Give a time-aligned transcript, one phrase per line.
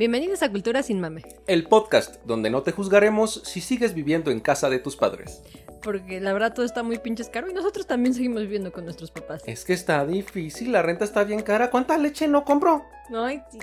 [0.00, 4.40] Bienvenidos a Cultura sin Mame, El podcast donde no te juzgaremos si sigues viviendo en
[4.40, 5.42] casa de tus padres.
[5.82, 9.10] porque la verdad todo está muy pinches caro y nosotros también seguimos viviendo con nuestros
[9.10, 9.42] papás.
[9.44, 11.68] Es que está difícil, la renta está bien cara.
[11.70, 12.82] ¿Cuánta leche no compro?
[13.14, 13.58] Ay, sí.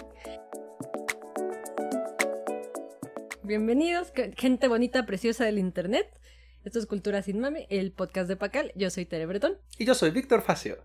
[3.41, 6.07] Bienvenidos, gente bonita, preciosa del internet.
[6.63, 8.71] Esto es Cultura sin Mame, el podcast de Pacal.
[8.75, 10.77] Yo soy Tere Bretón Y yo soy Víctor Facio.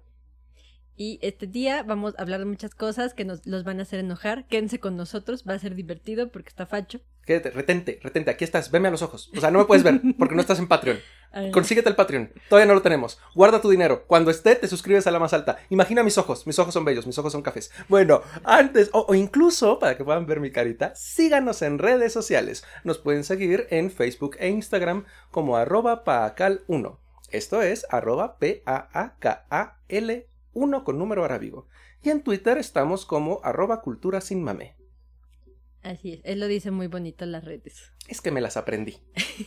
[1.03, 3.99] Y este día vamos a hablar de muchas cosas que nos los van a hacer
[3.99, 4.47] enojar.
[4.47, 7.01] Quédense con nosotros, va a ser divertido porque está facho.
[7.27, 9.29] Quédate, retente, retente, aquí estás, veme a los ojos.
[9.37, 11.01] O sea, no me puedes ver porque no estás en Patreon.
[11.53, 13.19] Consíguete el Patreon, todavía no lo tenemos.
[13.35, 15.59] Guarda tu dinero, cuando esté te suscribes a la más alta.
[15.71, 17.73] Imagina mis ojos, mis ojos son bellos, mis ojos son cafés.
[17.89, 22.63] Bueno, antes, o, o incluso, para que puedan ver mi carita, síganos en redes sociales.
[22.85, 26.99] Nos pueden seguir en Facebook e Instagram como arroba paacal1.
[27.31, 29.13] Esto es arroba P-A-A-K-A-L
[30.55, 31.69] 1 con número arábigo.
[32.03, 34.77] Y en Twitter estamos como arroba cultura sin mame.
[35.83, 37.93] Así es, él lo dice muy bonito en las redes.
[38.09, 38.99] Es que me las aprendí.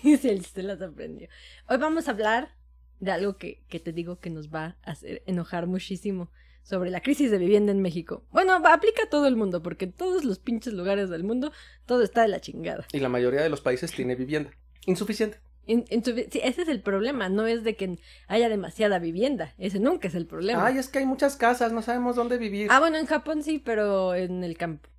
[0.02, 1.28] sí, él se las aprendió.
[1.70, 2.56] Hoy vamos a hablar
[3.00, 6.32] de algo que, que te digo que nos va a hacer enojar muchísimo
[6.66, 8.26] sobre la crisis de vivienda en México.
[8.32, 11.52] Bueno, aplica a todo el mundo, porque en todos los pinches lugares del mundo
[11.86, 12.88] todo está de la chingada.
[12.92, 14.52] Y la mayoría de los países tiene vivienda.
[14.86, 15.40] Insuficiente.
[15.68, 19.00] En- en tu vi- sí, ese es el problema, no es de que haya demasiada
[19.00, 20.66] vivienda, ese nunca es el problema.
[20.66, 22.68] Ay, es que hay muchas casas, no sabemos dónde vivir.
[22.70, 24.90] Ah, bueno, en Japón sí, pero en el campo,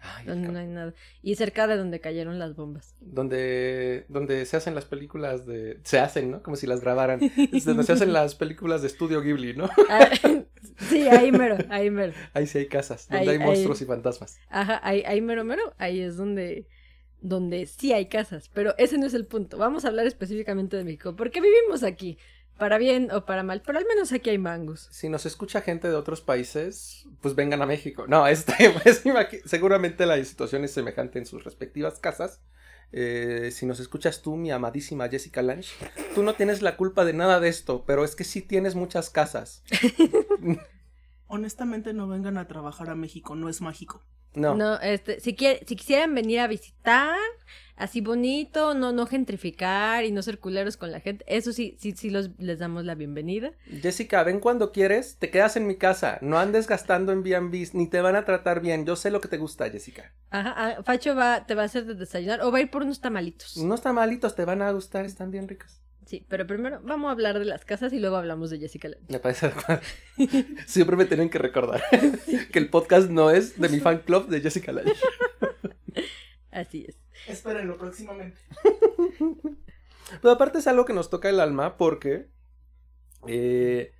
[0.00, 0.94] Ay, donde no hay nada.
[1.22, 2.94] Y cerca de donde cayeron las bombas.
[3.00, 5.80] donde, donde se hacen las películas de...
[5.82, 6.42] Se hacen, ¿no?
[6.42, 7.18] Como si las grabaran.
[7.52, 9.68] Es donde se hacen las películas de estudio Ghibli, ¿no?
[9.90, 10.08] Ah,
[10.88, 12.12] sí, ahí mero, ahí mero.
[12.32, 13.46] Ahí sí hay casas, donde Ahí- hay ahí.
[13.46, 14.38] monstruos y fantasmas.
[14.50, 16.66] Ajá, ahí, ahí mero mero, ahí es donde,
[17.20, 19.58] donde sí hay casas, pero ese no es el punto.
[19.58, 22.18] Vamos a hablar específicamente de México, porque vivimos aquí,
[22.58, 24.88] para bien o para mal, pero al menos aquí hay mangos.
[24.90, 28.06] Si nos escucha gente de otros países, pues vengan a México.
[28.08, 29.02] No, este, pues,
[29.44, 32.40] seguramente la situación es semejante en sus respectivas casas.
[32.90, 35.68] Eh, si nos escuchas tú, mi amadísima Jessica Lange,
[36.14, 39.10] tú no tienes la culpa de nada de esto, pero es que sí tienes muchas
[39.10, 39.62] casas.
[41.26, 44.02] Honestamente no vengan a trabajar a México, no es mágico.
[44.38, 47.18] No, No, este, si, quiere, si quisieran venir a visitar,
[47.76, 51.92] así bonito, no, no gentrificar y no ser culeros con la gente, eso sí, sí,
[51.92, 53.52] sí los, les damos la bienvenida.
[53.66, 57.88] Jessica, ven cuando quieres, te quedas en mi casa, no andes gastando en B&Bs, ni
[57.88, 60.12] te van a tratar bien, yo sé lo que te gusta, Jessica.
[60.30, 62.82] Ajá, ah, Facho va, te va a hacer de desayunar o va a ir por
[62.82, 63.56] unos tamalitos.
[63.56, 65.80] Unos tamalitos te van a gustar, están bien ricos.
[66.08, 69.04] Sí, pero primero vamos a hablar de las casas y luego hablamos de Jessica Lange.
[69.10, 69.82] Me parece adecuado.
[70.66, 71.82] Siempre me tienen que recordar
[72.52, 74.94] que el podcast no es de mi fan club de Jessica Lange.
[76.50, 76.96] Así es.
[77.26, 78.38] Espérenlo próximamente.
[80.22, 82.28] Pero aparte es algo que nos toca el alma porque,
[83.26, 83.92] eh,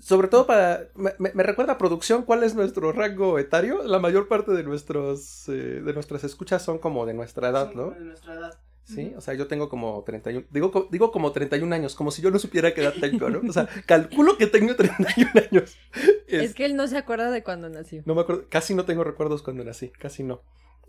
[0.00, 3.82] sobre todo para, me, me- recuerda a producción cuál es nuestro rango etario.
[3.82, 5.52] La mayor parte de nuestros, eh,
[5.84, 7.90] de nuestras escuchas son como de nuestra edad, Sí, ¿no?
[7.90, 8.58] De nuestra edad.
[8.86, 12.30] Sí, o sea, yo tengo como 31, digo, digo como 31 años, como si yo
[12.30, 13.40] no supiera qué edad tengo, ¿no?
[13.48, 15.76] O sea, calculo que tengo 31 años.
[16.28, 18.02] Es Es- que él no se acuerda de cuando nació.
[18.06, 20.40] No me acuerdo, casi no tengo recuerdos cuando nací, casi no.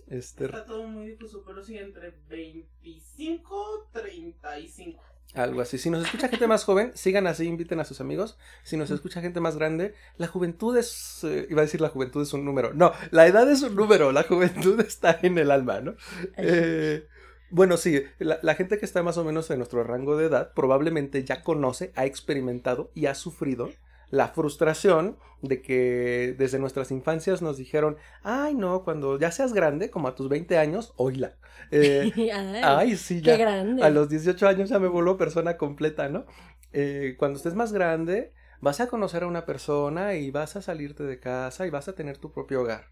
[0.09, 5.01] Este, Está todo muy difuso, pero sí entre 25 35.
[5.33, 5.77] algo así.
[5.77, 8.37] Si nos escucha gente más joven, sigan así, inviten a sus amigos.
[8.63, 12.21] Si nos escucha gente más grande, la juventud es, eh, iba a decir la juventud
[12.21, 12.73] es un número.
[12.73, 15.95] No, la edad es un número, la juventud está en el alma, ¿no?
[16.37, 17.05] Eh,
[17.49, 20.53] bueno, sí, la, la gente que está más o menos en nuestro rango de edad
[20.53, 23.69] probablemente ya conoce, ha experimentado y ha sufrido
[24.09, 29.89] la frustración de que desde nuestras infancias nos dijeron, ay no, cuando ya seas grande,
[29.91, 31.37] como a tus 20 años, oíla.
[31.71, 32.09] Eh,
[32.61, 33.37] Ay, ay, sí, qué ya.
[33.37, 33.83] grande.
[33.83, 36.25] A los 18 años ya me vuelvo persona completa, ¿no?
[36.71, 41.03] Eh, cuando estés más grande, vas a conocer a una persona y vas a salirte
[41.03, 42.85] de casa y vas a tener tu propio hogar.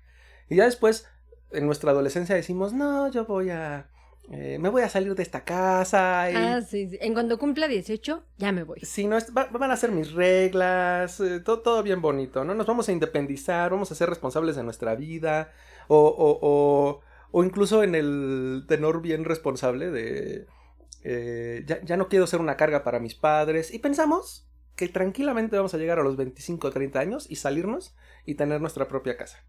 [0.49, 1.07] Y ya después,
[1.51, 3.89] en nuestra adolescencia decimos, no, yo voy a...
[4.31, 6.35] eh, me voy a salir de esta casa y...
[6.35, 6.97] Ah, sí, sí.
[7.01, 8.79] En cuando cumpla 18, ya me voy.
[8.81, 12.55] Sí, no, es- va- van a ser mis reglas, eh, todo, todo bien bonito, ¿no?
[12.55, 15.51] Nos vamos a independizar, vamos a ser responsables de nuestra vida,
[15.87, 20.47] o, o, o, o incluso en el tenor bien responsable de,
[21.03, 25.55] eh, ya, ya no quiero ser una carga para mis padres, y pensamos que tranquilamente
[25.55, 27.95] vamos a llegar a los 25 o 30 años y salirnos
[28.25, 29.45] y tener nuestra propia casa,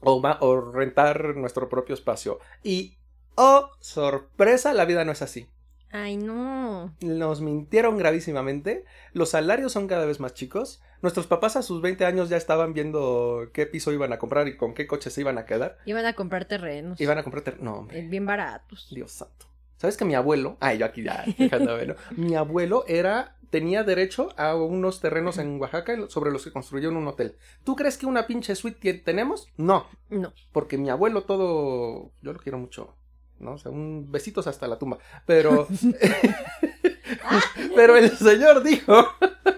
[0.00, 2.38] o rentar nuestro propio espacio.
[2.62, 2.98] Y,
[3.36, 5.46] oh, sorpresa, la vida no es así
[5.94, 6.94] Ay, no.
[7.02, 8.84] nos mintieron gravísimamente.
[9.12, 10.80] Los salarios son cada vez más chicos.
[11.02, 14.56] Nuestros papás a sus 20 años ya estaban viendo qué piso iban a comprar y
[14.56, 15.76] con qué coches se iban a quedar.
[15.84, 16.98] Iban a comprar terrenos.
[16.98, 17.44] Iban a comprar...
[17.44, 17.98] ter- No, hombre.
[17.98, 18.88] eh, Bien baratos.
[18.90, 19.46] Dios santo.
[19.76, 21.94] ¿Sabes que mi abuelo, ay, yo aquí ya, dejándome, ¿no?
[22.16, 27.08] Mi abuelo era, tenía derecho a unos terrenos en Oaxaca sobre los que construyeron un
[27.08, 27.36] hotel.
[27.64, 29.46] ¿Tú crees que una pinche suite tenemos?
[29.58, 30.32] No, No.
[30.52, 32.94] porque mi abuelo todo, yo lo quiero mucho,
[33.42, 33.52] ¿no?
[33.52, 34.98] O sea, un besitos hasta la tumba.
[35.26, 35.66] Pero,
[37.76, 39.06] pero el señor dijo,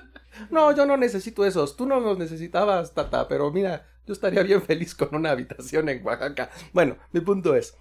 [0.50, 4.62] no, yo no necesito esos, tú no los necesitabas, tata, pero mira, yo estaría bien
[4.62, 6.50] feliz con una habitación en Oaxaca.
[6.72, 7.76] Bueno, mi punto es,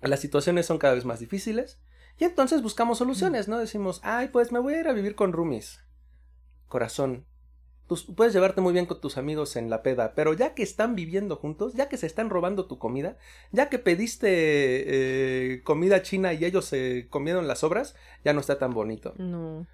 [0.00, 1.80] las situaciones son cada vez más difíciles
[2.18, 3.58] y entonces buscamos soluciones, ¿no?
[3.58, 5.80] Decimos, ay, pues me voy a ir a vivir con roomies.
[6.66, 7.26] Corazón,
[7.88, 10.94] tú puedes llevarte muy bien con tus amigos en la peda, pero ya que están
[10.94, 13.16] viviendo juntos, ya que se están robando tu comida,
[13.50, 18.58] ya que pediste eh, comida china y ellos se comieron las sobras, ya no está
[18.58, 19.14] tan bonito.
[19.16, 19.66] No.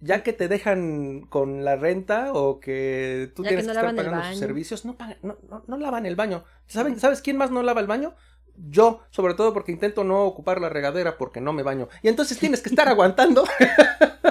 [0.00, 3.80] Ya que te dejan con la renta o que tú Ya tienes que que, no
[3.80, 6.44] estar lavan el pagando sus servicios, no, pagan- no, no, no lavan el baño.
[6.68, 8.14] ¿Saben, ¿Sabes quién más no lava el baño?
[8.54, 11.88] Yo, sobre todo porque intento no ocupar la regadera porque no me baño.
[12.02, 13.44] Y entonces tienes que estar aguantando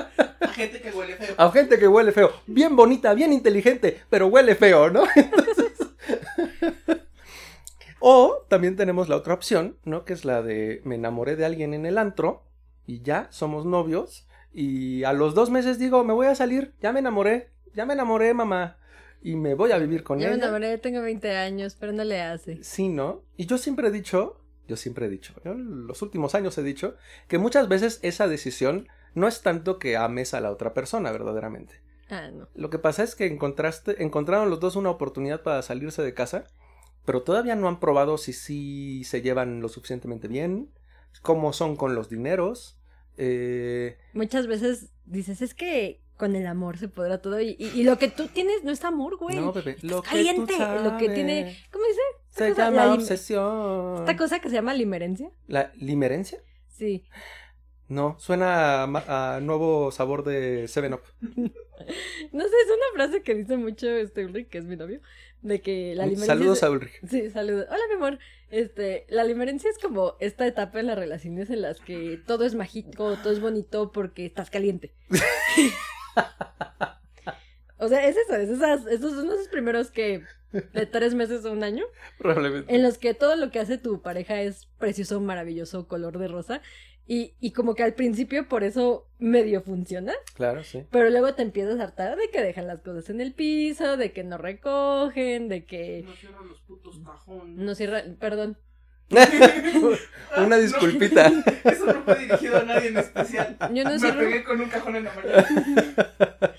[0.58, 1.36] gente que huele feo.
[1.38, 2.32] a gente que huele feo.
[2.48, 5.04] Bien bonita, bien inteligente, pero huele feo, ¿no?
[5.16, 5.74] Entonces...
[8.00, 10.06] o también tenemos la otra opción, ¿no?
[10.06, 12.44] Que es la de me enamoré de alguien en el antro
[12.86, 16.92] y ya somos novios y a los dos meses digo, me voy a salir, ya
[16.92, 18.78] me enamoré, ya me enamoré, mamá,
[19.22, 20.44] y me voy a vivir con Ya me ella.
[20.46, 22.64] enamoré, tengo 20 años, pero no le hace.
[22.64, 23.24] Sí, ¿no?
[23.36, 26.64] Y yo siempre he dicho, yo siempre he dicho, yo en los últimos años he
[26.64, 26.96] dicho,
[27.28, 28.88] que muchas veces esa decisión
[29.18, 31.82] no es tanto que ames a la otra persona verdaderamente.
[32.10, 32.48] Ah, no.
[32.56, 36.46] Lo que pasa es que encontraste, encontraron los dos una oportunidad para salirse de casa,
[37.06, 40.72] pero todavía no han probado si sí se llevan lo suficientemente bien,
[41.22, 42.80] cómo son con los dineros.
[43.18, 47.40] Eh, Muchas veces dices, es que con el amor se podrá todo.
[47.42, 49.36] Y, y- y lo que tú tienes no es amor, güey.
[49.36, 50.54] no, bebé, lo que tú caliente.
[50.84, 51.58] Lo que tiene.
[51.72, 52.02] ¿Cómo dice?
[52.30, 53.98] Se cosa, llama obsesión.
[54.00, 55.32] Esta cosa que se llama limerencia.
[55.48, 56.40] ¿La limerencia?
[56.70, 57.06] Sí.
[57.90, 61.02] No, suena a, a nuevo sabor de Seven Up.
[62.32, 65.00] No sé, es una frase que dice mucho este Ulrich, que es mi novio,
[65.44, 66.34] de que la limerencia.
[66.34, 66.92] Saludos es- a Ulrich.
[67.08, 67.68] Sí, saludos.
[67.70, 68.20] Hola, mi amor.
[68.50, 72.56] Este, la limerencia es como esta etapa en las relaciones en las que todo es
[72.56, 74.92] mágico, todo es bonito porque estás caliente.
[77.78, 81.52] o sea, es eso, es esas, esos son esos primeros que de tres meses o
[81.52, 81.86] un año,
[82.18, 82.74] Probablemente.
[82.74, 86.62] en los que todo lo que hace tu pareja es precioso, maravilloso, color de rosa.
[87.10, 90.84] Y, y como que al principio por eso medio funciona, Claro, sí.
[90.92, 94.12] pero luego te empiezas a hartar de que dejan las cosas en el piso, de
[94.12, 97.56] que no recogen, de que No cierran los putos cajones.
[97.58, 98.58] no cierran, perdón,
[100.38, 101.30] Una disculpita.
[101.64, 103.58] No, eso no fue dirigido a nadie en especial.
[103.74, 105.48] Yo no Me cierro- pegué con un cajón en la mañana.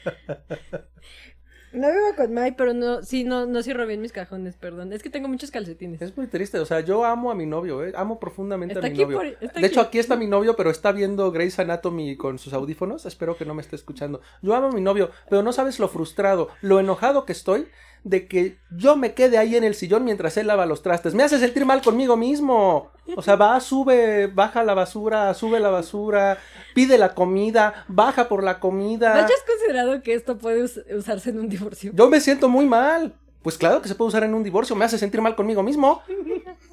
[1.73, 4.93] No vivo con Mai, pero no, sí, no, no cierro bien mis cajones, perdón.
[4.93, 6.01] Es que tengo muchos calcetines.
[6.01, 7.93] Es muy triste, o sea, yo amo a mi novio, ¿eh?
[7.95, 9.19] Amo profundamente Está a mi aquí novio.
[9.19, 9.89] por- de hecho, aquí.
[9.89, 13.05] aquí está mi novio, pero está viendo Grey's Anatomy con sus audífonos.
[13.07, 14.21] Espero que no me esté escuchando.
[14.43, 17.69] Yo amo a mi novio, pero no sabes lo frustrado, lo enojado que estoy
[18.05, 21.15] de que yo me quede ahí en el sillón mientras él lava los trastes.
[21.15, 22.91] Me hace sentir mal conmigo mismo.
[23.17, 26.39] O sea, va, sube, baja la basura, sube la basura,
[26.75, 29.15] pide la comida, baja por la comida.
[29.15, 31.93] ¿No hayas considerado que esto puede us- usarse en un divorcio?
[31.95, 33.15] Yo me siento muy mal.
[33.43, 36.03] Pues claro que se puede usar en un divorcio, me hace sentir mal conmigo mismo.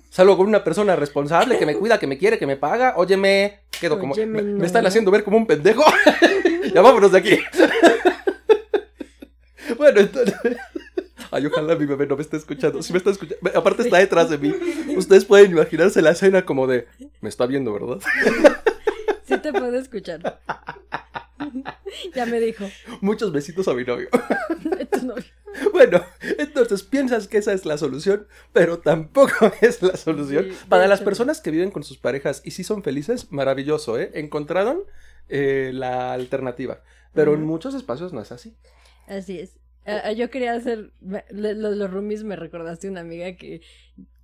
[0.09, 2.95] Salgo con una persona responsable que me cuida, que me quiere, que me paga.
[2.97, 4.13] Óyeme, quedo como.
[4.13, 4.57] Óyeme, me, no.
[4.59, 5.83] me están haciendo ver como un pendejo.
[6.73, 7.39] ya vámonos de aquí.
[9.77, 10.35] bueno, entonces.
[11.31, 12.81] Ay, ojalá mi bebé no me esté escuchando.
[12.81, 13.51] Si me está escuchando.
[13.57, 14.53] Aparte está detrás de mí.
[14.95, 16.87] Ustedes pueden imaginarse la escena como de.
[17.21, 17.99] Me está viendo, ¿verdad?
[19.27, 20.39] Sí te puedo escuchar.
[22.13, 22.65] ya me dijo.
[23.01, 24.09] Muchos besitos a mi novio.
[24.91, 25.25] Tu novio.
[25.71, 26.03] Bueno,
[26.37, 30.45] entonces piensas que esa es la solución, pero tampoco es la solución.
[30.49, 34.11] Sí, Para las personas que viven con sus parejas y sí son felices, maravilloso, ¿eh?
[34.13, 34.83] Encontraron
[35.29, 36.81] eh, la alternativa.
[37.13, 38.57] Pero en muchos espacios no es así.
[39.07, 39.53] Así es.
[39.85, 40.91] Ah, ah, yo quería hacer.
[41.29, 43.61] Los, los roomies me recordaste una amiga que.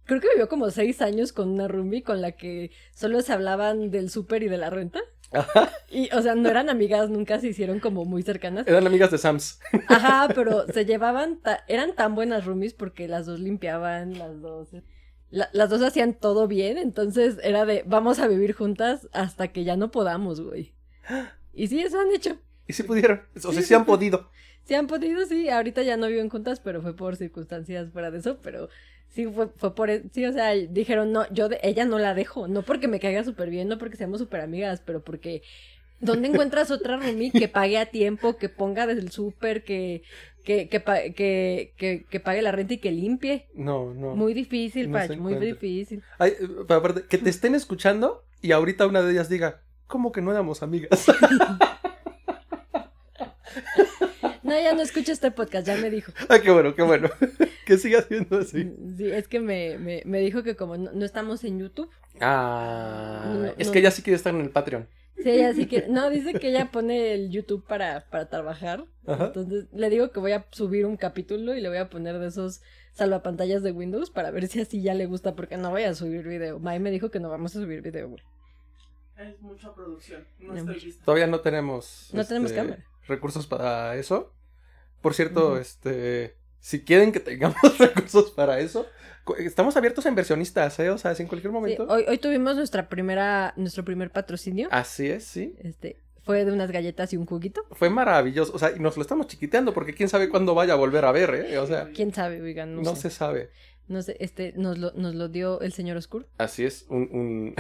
[0.05, 3.91] Creo que vivió como seis años con una roomie con la que solo se hablaban
[3.91, 4.99] del súper y de la renta.
[5.31, 5.71] Ajá.
[5.89, 8.67] Y, o sea, no eran amigas, nunca se hicieron como muy cercanas.
[8.67, 9.59] Eran amigas de Sams.
[9.87, 14.69] Ajá, pero se llevaban, ta- eran tan buenas roomies porque las dos limpiaban, las dos,
[15.29, 19.63] la- las dos hacían todo bien, entonces era de, vamos a vivir juntas hasta que
[19.63, 20.73] ya no podamos, güey.
[21.53, 22.37] Y sí, eso han hecho.
[22.67, 23.21] Y sí pudieron.
[23.43, 24.29] O sea, sí han podido.
[24.65, 28.19] Sí han podido, sí, ahorita ya no viven juntas, pero fue por circunstancias fuera de
[28.19, 28.69] eso, pero
[29.09, 32.13] sí fue, fue por, e- sí, o sea, dijeron, no, yo de ella no la
[32.13, 35.41] dejo, no porque me caiga súper bien, no porque seamos súper amigas, pero porque
[36.01, 40.01] ¿Dónde encuentras otra roomie que pague a tiempo, que ponga desde el súper, que,
[40.43, 40.81] que, que,
[41.15, 43.47] que, que, que pague la renta y que limpie?
[43.53, 44.15] No, no.
[44.15, 46.01] Muy difícil, No se Pach, muy difícil.
[46.17, 50.11] Ay, eh, pero aparte, que te estén escuchando y ahorita una de ellas diga, ¿cómo
[50.11, 51.05] que no éramos amigas?
[54.51, 56.11] No, ya no escucho este podcast, ya me dijo.
[56.29, 57.09] ah, qué bueno, qué bueno.
[57.65, 58.71] que siga siendo así.
[58.97, 61.89] Sí, es que me, me, me dijo que como no, no estamos en YouTube,
[62.19, 63.73] Ah, No, es no.
[63.73, 64.87] que ella sí quiere estar en el Patreon.
[65.17, 69.27] sí, ella sí que, no, dice que ella pone el YouTube para, para trabajar, Ajá.
[69.27, 72.27] entonces le digo que voy a subir un capítulo y le voy a poner de
[72.27, 72.61] esos
[72.93, 76.27] salvapantallas de Windows para ver si así ya le gusta, porque no voy a subir
[76.27, 76.59] video.
[76.59, 78.23] Mai me dijo que no vamos a subir video, güey.
[79.17, 80.25] Es mucha producción.
[80.39, 81.05] No No, estoy lista.
[81.05, 82.09] Todavía no tenemos.
[82.11, 82.83] No tenemos este, cámara.
[83.07, 84.33] Recursos para eso.
[85.01, 86.35] Por cierto, este.
[86.59, 88.85] Si quieren que tengamos recursos para eso,
[89.39, 90.91] estamos abiertos a inversionistas, ¿eh?
[90.91, 91.87] O sea, si en cualquier Sí, momento.
[91.89, 94.67] hoy, hoy tuvimos nuestra primera, nuestro primer patrocinio.
[94.71, 95.55] Así es, sí.
[95.63, 97.63] Este, fue de unas galletas y un juguito.
[97.71, 98.53] Fue maravilloso.
[98.53, 101.11] O sea, y nos lo estamos chiquiteando porque quién sabe cuándo vaya a volver a
[101.11, 101.57] ver, ¿eh?
[101.57, 103.03] O sea, Quién sabe, oigan, no, no sé.
[103.03, 103.49] se sabe.
[103.87, 106.27] No sé, este, nos lo, nos lo dio el señor Oscuro.
[106.37, 107.09] Así es, un...
[107.11, 107.55] un-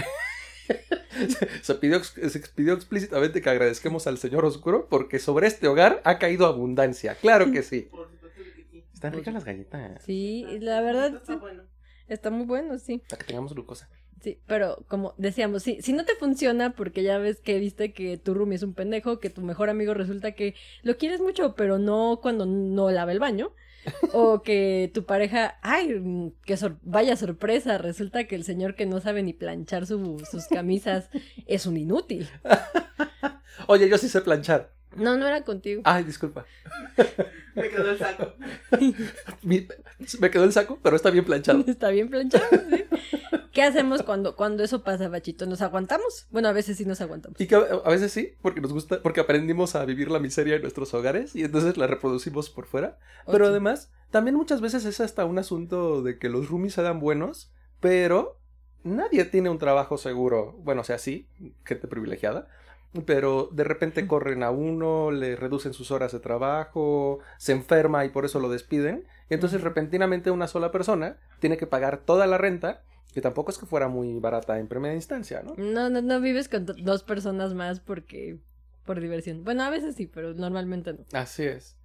[1.61, 6.19] se, pidió, se pidió explícitamente que agradezcamos al Señor Oscuro porque sobre este hogar ha
[6.19, 7.15] caído abundancia.
[7.15, 7.89] Claro que sí.
[8.71, 8.85] Que.
[8.93, 10.03] Están ricas las galletas.
[10.03, 11.63] Sí, la verdad, Está sí, bueno.
[12.07, 13.01] está muy bueno, sí.
[13.09, 13.89] Para que tengamos glucosa.
[14.21, 18.17] Sí, pero como decíamos, sí, si no te funciona, porque ya ves que viste que
[18.17, 21.79] tu roomie es un pendejo, que tu mejor amigo resulta que lo quieres mucho, pero
[21.79, 23.51] no cuando no lava el baño,
[24.13, 28.99] o que tu pareja, ay, que sor- vaya sorpresa, resulta que el señor que no
[29.01, 31.09] sabe ni planchar su- sus camisas
[31.47, 32.29] es un inútil.
[33.67, 34.71] Oye, yo sí sé planchar.
[34.95, 35.81] No, no era contigo.
[35.85, 36.45] Ay, disculpa.
[37.55, 38.33] Me quedó el saco.
[39.41, 39.65] Mi-
[40.19, 41.63] me quedó el saco, pero está bien planchado.
[41.65, 42.83] Está bien planchado, ¿sí?
[43.51, 45.45] ¿Qué hacemos cuando, cuando eso pasa, Bachito?
[45.45, 46.27] ¿Nos aguantamos?
[46.31, 47.39] Bueno, a veces sí nos aguantamos.
[47.39, 50.61] Y que a veces sí, porque nos gusta, porque aprendimos a vivir la miseria en
[50.61, 52.97] nuestros hogares y entonces la reproducimos por fuera.
[53.29, 56.99] Pero además, también muchas veces es hasta un asunto de que los roomies se dan
[56.99, 58.39] buenos, pero
[58.83, 60.53] nadie tiene un trabajo seguro.
[60.59, 61.27] Bueno, o sea, sí,
[61.65, 62.47] gente privilegiada,
[63.05, 68.09] pero de repente corren a uno, le reducen sus horas de trabajo, se enferma y
[68.09, 69.05] por eso lo despiden.
[69.29, 73.57] Y entonces repentinamente una sola persona tiene que pagar toda la renta, que tampoco es
[73.57, 75.53] que fuera muy barata en primera instancia, ¿no?
[75.57, 78.39] No, no, no vives con do- dos personas más porque
[78.85, 79.43] por diversión.
[79.43, 80.99] Bueno, a veces sí, pero normalmente no.
[81.13, 81.77] Así es.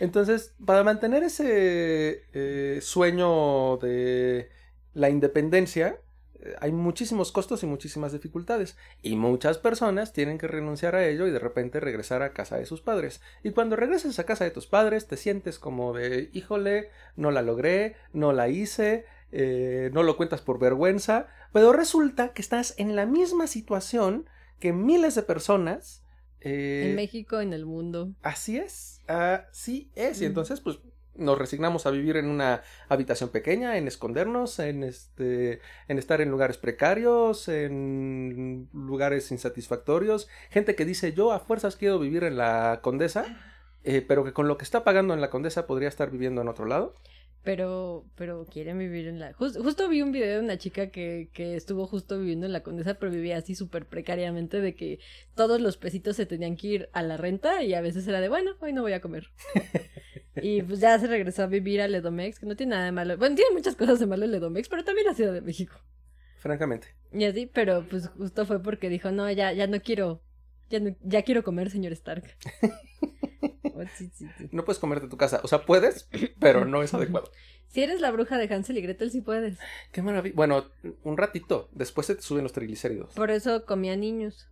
[0.00, 4.50] Entonces, para mantener ese eh, sueño de
[4.92, 6.00] la independencia,
[6.40, 8.76] eh, hay muchísimos costos y muchísimas dificultades.
[9.02, 12.66] Y muchas personas tienen que renunciar a ello y de repente regresar a casa de
[12.66, 13.20] sus padres.
[13.42, 17.42] Y cuando regresas a casa de tus padres, te sientes como de, híjole, no la
[17.42, 21.26] logré, no la hice, eh, no lo cuentas por vergüenza.
[21.52, 24.28] Pero resulta que estás en la misma situación
[24.60, 26.04] que miles de personas.
[26.40, 28.12] eh, En México, en el mundo.
[28.22, 30.22] Así es, así es.
[30.22, 30.78] Y entonces, pues,
[31.16, 36.30] nos resignamos a vivir en una habitación pequeña, en escondernos, en este, en estar en
[36.30, 40.28] lugares precarios, en lugares insatisfactorios.
[40.50, 43.24] Gente que dice, yo a fuerzas quiero vivir en la Condesa,
[43.84, 46.48] eh, pero que con lo que está pagando en la Condesa podría estar viviendo en
[46.48, 46.94] otro lado.
[47.44, 49.34] Pero, pero quieren vivir en la...
[49.34, 52.62] jus- justo vi un video de una chica que, que estuvo justo viviendo en la
[52.62, 54.98] Condesa, pero vivía así súper precariamente de que
[55.34, 58.30] todos los pesitos se tenían que ir a la renta y a veces era de,
[58.30, 59.28] bueno, hoy no voy a comer.
[60.42, 63.18] y pues ya se regresó a vivir a Ledomex, que no tiene nada de malo.
[63.18, 65.74] Bueno, tiene muchas cosas de malo Ledomex, pero también la Ciudad de México.
[66.38, 66.88] Francamente.
[67.12, 70.22] Y así, pero pues justo fue porque dijo, no, ya, ya no quiero,
[70.70, 72.24] ya, no- ya quiero comer, señor Stark.
[73.76, 74.48] Oh, sí, sí, sí.
[74.52, 75.40] No puedes comerte tu casa.
[75.42, 77.30] O sea, puedes, pero no es adecuado.
[77.68, 79.58] Si eres la bruja de Hansel y Gretel, sí puedes.
[79.90, 80.34] Qué maravilla.
[80.36, 80.64] Bueno,
[81.02, 81.68] un ratito.
[81.72, 83.14] Después se te suben los triglicéridos.
[83.14, 84.48] Por eso comía niños.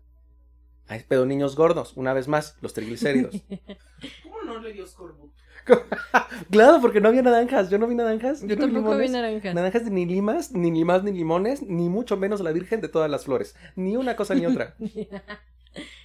[0.88, 3.36] Ay, pero niños gordos, una vez más, los triglicéridos.
[4.24, 5.32] ¿Cómo no le dio scorbut?
[6.50, 7.70] Claro, porque no había naranjas.
[7.70, 8.40] Yo no vi naranjas.
[8.42, 9.12] Yo, Yo no vi tampoco vi limones.
[9.12, 9.54] naranja.
[9.54, 13.24] Naranjas ni limas, ni limas ni limones, ni mucho menos la Virgen de todas las
[13.26, 13.54] flores.
[13.76, 14.74] Ni una cosa ni otra.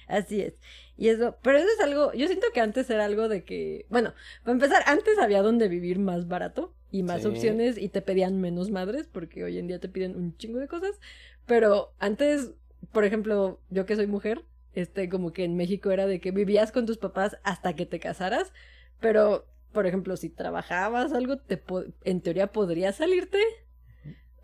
[0.06, 0.54] Así es.
[0.98, 4.14] Y eso, pero eso es algo, yo siento que antes era algo de que, bueno,
[4.42, 7.28] para empezar, antes había donde vivir más barato y más Sí.
[7.28, 10.68] opciones y te pedían menos madres, porque hoy en día te piden un chingo de
[10.68, 11.00] cosas.
[11.46, 12.50] Pero antes,
[12.92, 16.72] por ejemplo, yo que soy mujer, este, como que en México era de que vivías
[16.72, 18.52] con tus papás hasta que te casaras,
[19.00, 23.38] pero, por ejemplo, si trabajabas algo, te po- en teoría podrías salirte.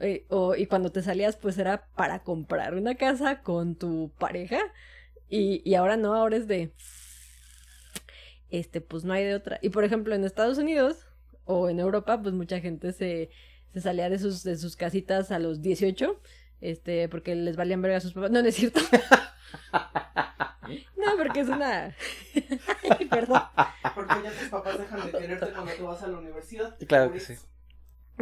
[0.01, 4.59] eh, o, y cuando te salías, pues era para comprar una casa con tu pareja.
[5.35, 6.73] Y, y ahora no, ahora es de.
[8.51, 9.59] Este, pues no hay de otra.
[9.63, 11.09] Y por ejemplo, en Estados Unidos
[11.45, 13.31] o en Europa, pues mucha gente se,
[13.73, 16.21] se salía de sus, de sus casitas a los 18.
[16.61, 18.31] Este, porque les valían verga a sus papás.
[18.31, 18.81] No, no es cierto.
[20.97, 21.95] No porque es una.
[22.99, 23.43] Ay, Perdón.
[23.95, 26.79] Porque ya tus papás dejan de quererte cuando te vas a la universidad.
[26.89, 27.35] Claro que eso.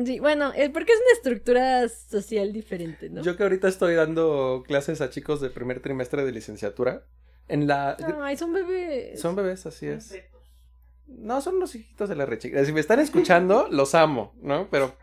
[0.05, 3.23] Sí, bueno, es porque es una estructura social diferente, ¿no?
[3.23, 7.05] Yo que ahorita estoy dando clases a chicos de primer trimestre de licenciatura.
[7.49, 7.97] En la.
[8.23, 9.21] Ay, son bebés.
[9.21, 10.15] Son bebés, así es.
[11.07, 12.65] No, son los hijitos de la rechica.
[12.65, 14.69] Si me están escuchando, los amo, ¿no?
[14.71, 14.97] Pero.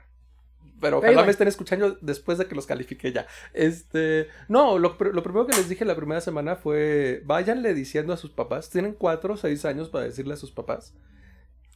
[0.82, 1.26] Pero ojalá igual.
[1.26, 3.28] me estén escuchando después de que los califique ya.
[3.54, 4.28] Este.
[4.48, 7.22] No, lo, lo primero que les dije la primera semana fue.
[7.26, 8.70] Váyanle diciendo a sus papás.
[8.70, 10.96] Tienen cuatro o seis años para decirle a sus papás.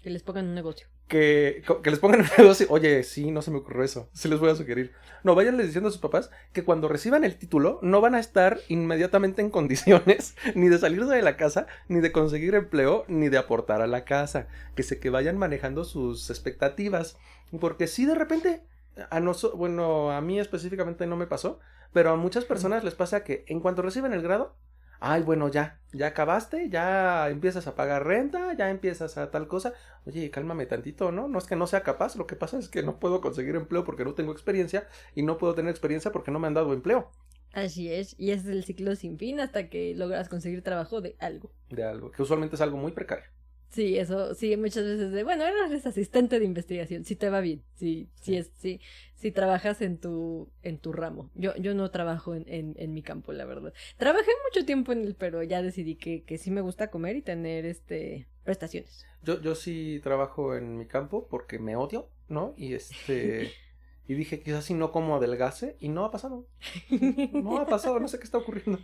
[0.04, 0.86] Que les pongan un negocio.
[1.08, 2.68] Que, que les pongan un negocio.
[2.70, 4.10] Oye, sí, no se me ocurrió eso.
[4.14, 4.92] Sí les voy a sugerir.
[5.24, 8.60] No, váyanle diciendo a sus papás que cuando reciban el título no van a estar
[8.68, 13.38] inmediatamente en condiciones ni de salir de la casa, ni de conseguir empleo, ni de
[13.38, 14.48] aportar a la casa.
[14.76, 17.18] Que se que vayan manejando sus expectativas.
[17.62, 18.64] Porque si de repente,
[19.10, 21.60] a noso- bueno, a mí específicamente no me pasó,
[21.94, 24.56] pero a muchas personas les pasa que en cuanto reciben el grado,
[25.00, 29.74] ay, bueno, ya, ya acabaste, ya empiezas a pagar renta, ya empiezas a tal cosa.
[30.06, 31.28] Oye, cálmame tantito, ¿no?
[31.28, 33.84] No es que no sea capaz, lo que pasa es que no puedo conseguir empleo
[33.84, 37.10] porque no tengo experiencia y no puedo tener experiencia porque no me han dado empleo
[37.54, 41.52] Así es, y es el ciclo sin fin hasta que logras conseguir trabajo de algo.
[41.70, 43.26] de algo, que usualmente es algo muy precario.
[43.74, 47.64] Sí, eso, sí, muchas veces de, bueno, eres asistente de investigación, si te va bien,
[47.74, 48.80] si, si es, si,
[49.16, 51.32] si trabajas en tu, en tu ramo.
[51.34, 53.74] Yo, yo no trabajo en, en, en mi campo, la verdad.
[53.98, 57.24] Trabajé mucho tiempo en él, pero ya decidí que, que sí me gusta comer y
[57.24, 59.08] tener este prestaciones.
[59.24, 62.54] Yo, yo sí trabajo en mi campo porque me odio, ¿no?
[62.56, 63.54] Y este...
[64.06, 66.46] Y dije, quizás si no como adelgase, y no ha pasado.
[67.32, 68.78] No ha pasado, no sé qué está ocurriendo.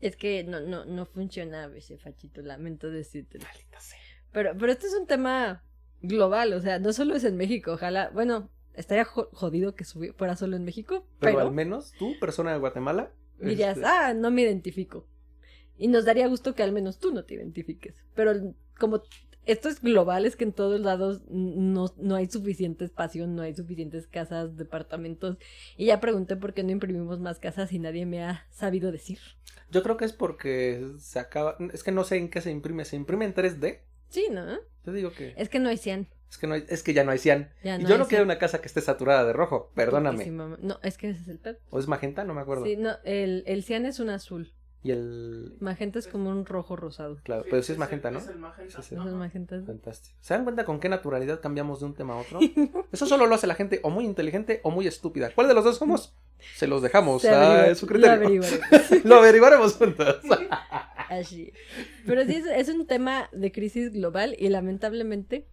[0.00, 3.38] Es que no, no, no funciona a veces, Fachito, lamento decirte.
[4.32, 5.62] Pero, pero este es un tema
[6.02, 10.36] global, o sea, no solo es en México, ojalá, bueno, estaría jo- jodido que fuera
[10.36, 14.30] solo en México, Pero, pero, al menos tú, persona de Guatemala, dirías, este, ah, no
[14.30, 15.06] me identifico.
[15.78, 17.94] Y nos daría gusto que al menos tú no te identifiques.
[18.14, 18.32] Pero
[18.78, 19.02] como
[19.46, 23.54] esto es global, es que en todos lados no, no hay suficiente espacio, no hay
[23.54, 25.36] suficientes casas, departamentos.
[25.76, 29.18] Y ya pregunté por qué no imprimimos más casas y nadie me ha sabido decir.
[29.70, 31.56] Yo creo que es porque se acaba.
[31.72, 32.84] Es que no sé en qué se imprime.
[32.84, 33.80] ¿Se imprime en 3D?
[34.08, 34.58] Sí, ¿no?
[34.84, 35.34] Yo digo que.
[35.36, 36.08] Es que no hay 100.
[36.30, 37.50] Es que, no hay- es que ya no hay cian.
[37.62, 39.70] Y yo no quiero una casa que esté saturada de rojo.
[39.74, 40.26] Perdóname.
[40.26, 41.58] No, es que ese es el pedo.
[41.70, 42.24] ¿O es magenta?
[42.24, 42.64] No me acuerdo.
[42.64, 44.52] Sí, no, el, el cian es un azul.
[44.84, 45.56] Y el.
[45.60, 47.16] Magenta es como un rojo rosado.
[47.24, 48.18] Claro, pero sí es el- magenta, ¿no?
[48.18, 48.82] Es el magenta.
[48.82, 48.94] Sí, sí.
[48.94, 49.16] Esos Ajá.
[49.16, 49.64] magentas.
[49.64, 50.16] Fantástico.
[50.20, 52.38] ¿Se dan cuenta con qué naturalidad cambiamos de un tema a otro?
[52.92, 55.30] Eso solo lo hace la gente o muy inteligente o muy estúpida.
[55.34, 56.14] ¿Cuál de los dos somos?
[56.54, 58.12] Se los dejamos Se a su lo criterio.
[58.14, 59.04] averiguaremos.
[59.04, 60.16] Lo averiguaremos juntos.
[61.08, 61.52] Así.
[62.06, 65.48] Pero sí, es, es un tema de crisis global y lamentablemente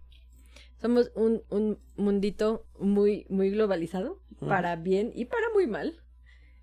[0.82, 6.02] somos un, un mundito muy, muy globalizado, para bien y para muy mal,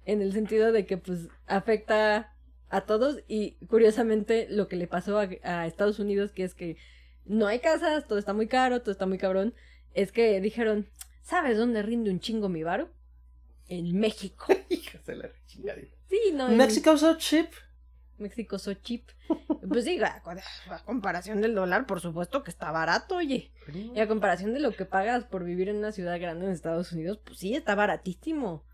[0.04, 2.34] en el sentido de que pues afecta
[2.70, 6.76] a todos y curiosamente lo que le pasó a, a Estados Unidos, que es que
[7.24, 9.54] no hay casas, todo está muy caro, todo está muy cabrón,
[9.94, 10.88] es que dijeron,
[11.22, 12.90] ¿sabes dónde rinde un chingo mi varo?
[13.68, 14.46] En México.
[14.70, 15.94] Hijas de la chingadita.
[16.08, 16.48] Sí, no.
[16.48, 17.50] en- Mexico so cheap.
[18.18, 19.04] México so cheap.
[19.68, 20.22] Pues sí, a,
[20.70, 23.52] a comparación del dólar, por supuesto que está barato, oye.
[23.94, 26.90] Y a comparación de lo que pagas por vivir en una ciudad grande en Estados
[26.92, 28.64] Unidos, pues sí, está baratísimo.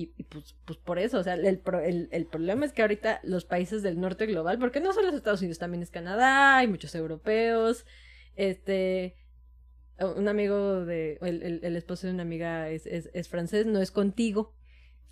[0.00, 2.82] Y, y pues, pues por eso, o sea, el, pro- el, el problema es que
[2.82, 6.58] ahorita los países del norte global, porque no solo es Estados Unidos, también es Canadá,
[6.58, 7.84] hay muchos europeos,
[8.36, 9.16] este,
[9.98, 13.80] un amigo de, el, el- el esposo de una amiga es, es, es francés, no
[13.80, 14.54] es contigo.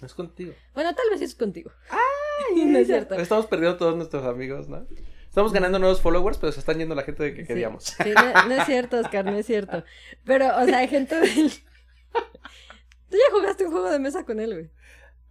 [0.01, 0.53] No es contigo.
[0.75, 1.73] Bueno, tal vez sí es contigo.
[2.57, 3.15] no es cierto.
[3.17, 4.87] Estamos perdiendo todos nuestros amigos, ¿no?
[5.27, 7.83] Estamos ganando nuevos followers, pero se están yendo la gente que Sí, queríamos.
[7.85, 9.83] sí, no, no es cierto, Oscar, no es cierto.
[10.25, 11.51] Pero, o sea, hay gente del...
[13.11, 14.71] Tú ya jugaste un juego de mesa con él, güey.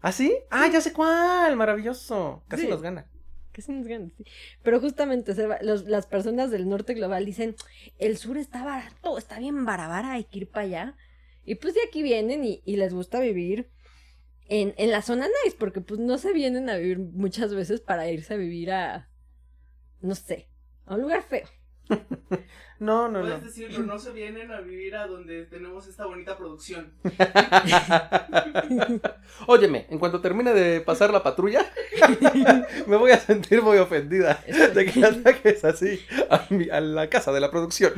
[0.02, 0.36] ¿Ah, sí?
[0.52, 1.56] Ah, ya sé cuál.
[1.56, 2.44] Maravilloso.
[2.48, 2.70] Casi Sí.
[2.70, 3.10] nos gana.
[3.58, 4.26] Se nos gana, sí.
[4.64, 7.56] Pero justamente se va- los- las personas del norte global dicen,
[8.00, 10.98] el sur está barato, está bien barabara, hay que ir para allá.
[11.46, 13.70] Y pues de aquí vienen y, y les gusta vivir
[14.50, 18.12] en, en la zona nice, porque pues no se vienen a vivir muchas veces para
[18.12, 19.10] irse a vivir a,
[20.02, 20.50] no sé,
[20.86, 21.48] a un lugar feo.
[22.78, 23.46] No, no, Puedes no.
[23.46, 26.92] decirlo, no se vienen a vivir a donde tenemos esta bonita producción.
[29.48, 31.66] Óyeme, en cuanto termine de pasar la patrulla,
[32.88, 34.44] me voy a sentir muy ofendida
[34.74, 37.94] de que ataques así a, mi- a la casa de la producción.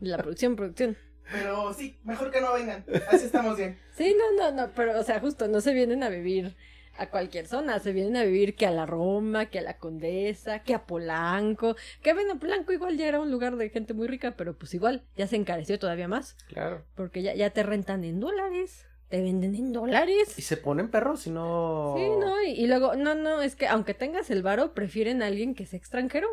[0.00, 0.96] La producción, producción.
[1.30, 2.84] Pero sí, mejor que no vengan.
[3.10, 3.78] Así estamos bien.
[3.96, 6.56] Sí, no, no, no, pero, o sea, justo, no se vienen a vivir
[6.98, 10.62] a cualquier zona, se vienen a vivir que a la Roma, que a la Condesa,
[10.64, 14.34] que a Polanco, que bueno, Polanco igual ya era un lugar de gente muy rica,
[14.36, 16.84] pero pues igual ya se encareció todavía más, Claro.
[16.94, 18.84] porque ya, ya te rentan en dólares.
[19.08, 20.38] te venden en dólares.
[20.38, 21.94] Y se ponen perros si no...
[21.96, 25.26] Sí, no, y, y luego, no, no, es que aunque tengas el varo, prefieren a
[25.28, 26.28] alguien que sea extranjero.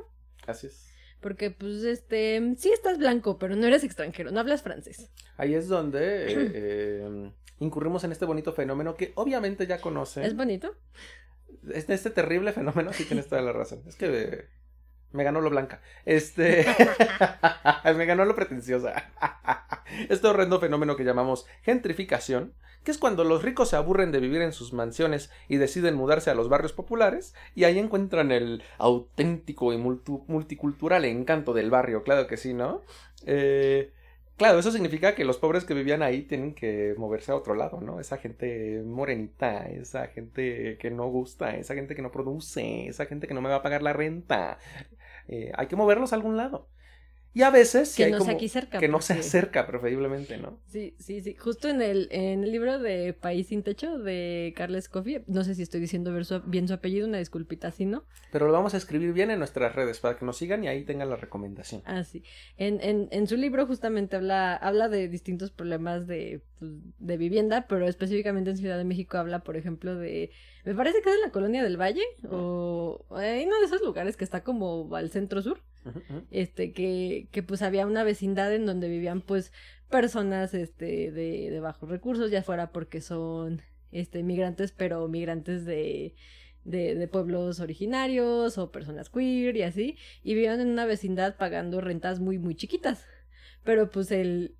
[0.45, 0.85] Así es.
[1.21, 5.09] Porque, pues, este, sí estás blanco, pero no eres extranjero, no hablas francés.
[5.37, 10.23] Ahí es donde eh, eh, incurrimos en este bonito fenómeno que obviamente ya conocen.
[10.23, 10.75] ¿Es bonito?
[11.71, 13.81] Este, este terrible fenómeno, sí tienes toda la razón.
[13.87, 14.45] Es que eh,
[15.11, 15.81] me ganó lo blanca.
[16.05, 16.65] Este.
[17.95, 19.11] me ganó lo pretenciosa.
[20.09, 24.41] este horrendo fenómeno que llamamos gentrificación, que es cuando los ricos se aburren de vivir
[24.41, 29.73] en sus mansiones y deciden mudarse a los barrios populares, y ahí encuentran el auténtico
[29.73, 32.83] y multicultural encanto del barrio, claro que sí, ¿no?
[33.25, 33.91] Eh,
[34.37, 37.79] Claro, eso significa que los pobres que vivían ahí tienen que moverse a otro lado,
[37.79, 38.01] ¿no?
[38.01, 43.27] Esa gente morenita, esa gente que no gusta, esa gente que no produce, esa gente
[43.27, 44.59] que no me va a pagar la renta.
[45.29, 46.67] Eh, hay que moverlos a algún lado.
[47.35, 49.67] Y a veces Que hay no sea como- aquí cerca, Que no sea porque- cerca,
[49.67, 50.57] preferiblemente, ¿no?
[50.67, 51.35] Sí, sí, sí.
[51.35, 55.53] Justo en el, en el libro de País sin Techo de Carles Coffey, no sé
[55.53, 56.13] si estoy diciendo
[56.45, 58.05] bien su apellido, una disculpita si no.
[58.31, 60.85] Pero lo vamos a escribir bien en nuestras redes para que nos sigan y ahí
[60.85, 61.81] tengan la recomendación.
[61.85, 62.23] Ah, sí.
[62.55, 67.65] En, en, en su libro justamente habla, habla de distintos problemas de, pues, de vivienda,
[67.67, 70.31] pero específicamente en Ciudad de México habla, por ejemplo, de...
[70.65, 74.17] Me parece que es en la Colonia del Valle, o en uno de esos lugares
[74.17, 75.61] que está como al centro sur,
[76.31, 79.53] este, que, que pues había una vecindad en donde vivían pues
[79.91, 86.15] personas, este, de, de bajos recursos, ya fuera porque son, este, migrantes, pero migrantes de,
[86.63, 91.79] de, de pueblos originarios o personas queer y así, y vivían en una vecindad pagando
[91.79, 93.05] rentas muy, muy chiquitas.
[93.63, 94.55] Pero pues el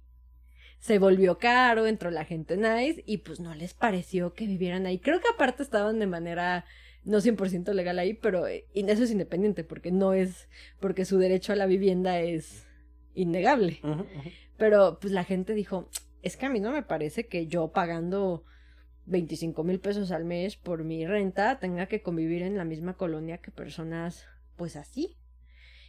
[0.86, 5.00] se volvió caro, entró la gente nice y pues no les pareció que vivieran ahí.
[5.00, 6.64] Creo que aparte estaban de manera
[7.04, 10.48] no 100% legal ahí, pero eh, y eso es independiente porque no es
[10.80, 12.68] porque su derecho a la vivienda es
[13.16, 13.82] innegable.
[14.58, 15.90] Pero pues la gente dijo,
[16.22, 18.44] es que a mí no me parece que yo pagando
[19.08, 23.40] 25 mil pesos al mes por mi renta tenga que convivir en la misma colonia
[23.40, 25.18] que personas pues así.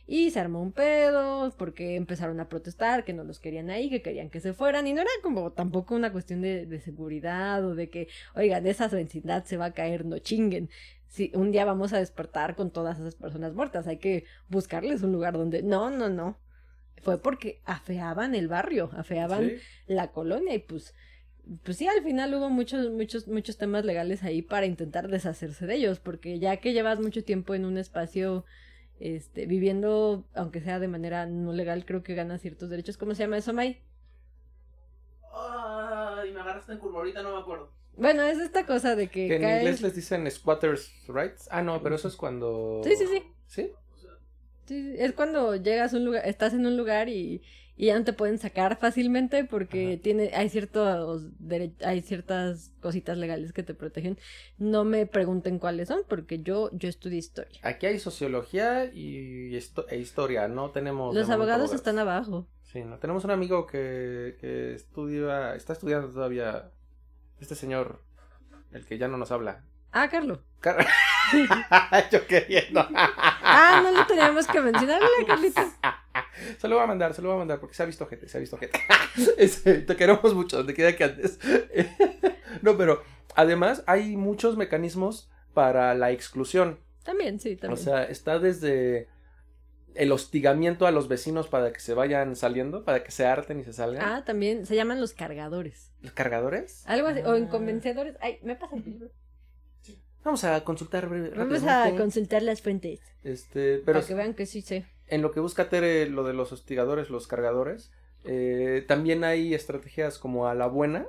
[0.07, 4.03] Y se armó un pedo porque empezaron a protestar que no los querían ahí, que
[4.03, 4.87] querían que se fueran.
[4.87, 8.87] Y no era como tampoco una cuestión de, de seguridad o de que, oigan, esa
[8.89, 10.71] vecindad se va a caer, no chinguen.
[11.09, 15.13] Si un día vamos a despertar con todas esas personas muertas, hay que buscarles un
[15.13, 15.63] lugar donde...
[15.63, 16.39] No, no, no.
[17.03, 19.57] Fue porque afeaban el barrio, afeaban Sí.
[19.87, 20.95] la colonia y pues
[21.63, 25.77] pues sí al final hubo muchos muchos muchos temas legales ahí para intentar deshacerse de
[25.77, 28.45] ellos porque ya que llevas mucho tiempo en un espacio
[28.99, 33.23] este viviendo aunque sea de manera no legal creo que ganas ciertos derechos cómo se
[33.25, 33.81] llama eso May
[35.33, 37.71] Ay, me agarraste en curva, ahorita no me acuerdo.
[37.97, 41.49] bueno es esta cosa de que, Que en inglés les dicen squatters rights.
[41.51, 42.81] Ah, no, pero eso es cuando.
[42.85, 43.07] sí sí
[43.47, 43.73] sí
[44.67, 47.41] Sí, es cuando llegas a un lugar, estás en un lugar y,
[47.77, 50.03] y ya no te pueden sacar fácilmente porque Ajá.
[50.03, 51.27] tiene, hay ciertos
[51.85, 54.19] hay ciertas cositas legales que te protegen.
[54.59, 57.61] No me pregunten cuáles son, porque yo, yo estudié historia.
[57.63, 61.15] Aquí hay sociología y histo- e historia, no tenemos...
[61.15, 62.47] Los abogados están abajo.
[62.63, 62.99] Sí, no.
[62.99, 66.71] Tenemos un amigo que, que estudia, está estudiando todavía,
[67.41, 68.03] este señor,
[68.73, 69.65] el que ya no nos habla.
[69.93, 70.41] Ah, Carlos.
[70.61, 70.87] Car-
[72.13, 72.87] Yo queriendo.
[72.95, 75.65] Ah, no lo teníamos que mencionar, Carlitos.
[76.59, 78.29] Se lo voy a mandar, se lo voy a mandar porque se ha visto gente,
[78.29, 78.79] se ha visto gente.
[79.39, 81.39] Este, te queremos mucho, donde quiera que andes.
[82.63, 83.03] No, pero
[83.35, 86.81] además hay muchos mecanismos para la exclusión.
[87.05, 87.83] También, sí, O también.
[87.85, 89.09] sea, está desde
[89.95, 93.65] el hostigamiento a los vecinos para que se vayan saliendo, para que se harten y
[93.65, 94.03] se salgan.
[94.05, 95.93] ah, también se llaman los cargadores.
[96.03, 96.83] ¿Los cargadores?
[96.87, 97.39] Algo así, o Ah.
[97.39, 98.17] inconvencedores.
[98.21, 99.11] Ay, me pasa el libro.
[100.25, 103.01] Vamos a consultar breve- Vamos a consultar las fuentes.
[103.23, 104.87] Este, pero para que vean que sí sé.
[105.09, 107.93] En lo que busca Tere, lo de los hostigadores, los cargadores,
[108.25, 111.07] eh, también hay estrategias como a la buena.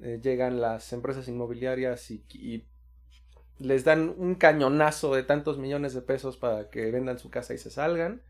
[0.00, 2.64] Eh, llegan las empresas inmobiliarias y,
[3.58, 7.58] les dan un cañonazo de tantos millones de pesos para que vendan su casa y
[7.58, 8.22] se salgan.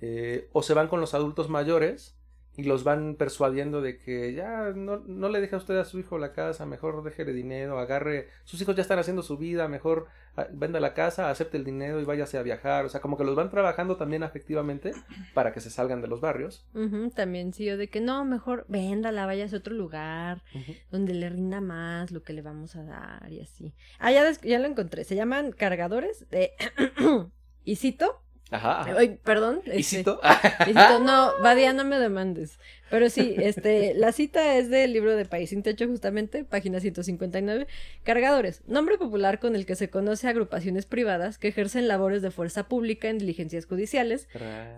[0.00, 2.16] Eh, o se van con los adultos mayores
[2.56, 5.98] y los van persuadiendo de que ya no, no le deje a usted a su
[5.98, 10.06] hijo la casa, mejor déjele dinero, agarre, sus hijos ya están haciendo su vida, mejor
[10.52, 13.36] venda la casa, acepte el dinero y váyase a viajar, o sea, como que los
[13.36, 14.92] van trabajando también afectivamente
[15.32, 16.66] para que se salgan de los barrios.
[17.14, 20.42] También sí, o de que no, mejor véndala, váyase a otro lugar
[20.90, 23.74] donde le rinda más lo que le vamos a dar y así.
[23.98, 25.04] Ah, ya, ya lo encontré.
[25.04, 26.52] Se llaman cargadores de...
[27.64, 28.82] y cito Ajá.
[28.82, 28.94] ajá.
[28.98, 29.62] Ay, perdón.
[29.66, 30.20] ¿Y este, cito?
[30.60, 32.58] y cito, no, Badia, no me demandes.
[32.94, 37.66] Pero sí, este, la cita es del libro de País sin Techo, justamente, página 159.
[38.04, 42.30] Cargadores, nombre popular con el que se conoce a agrupaciones privadas que ejercen labores de
[42.30, 44.28] fuerza pública en diligencias judiciales,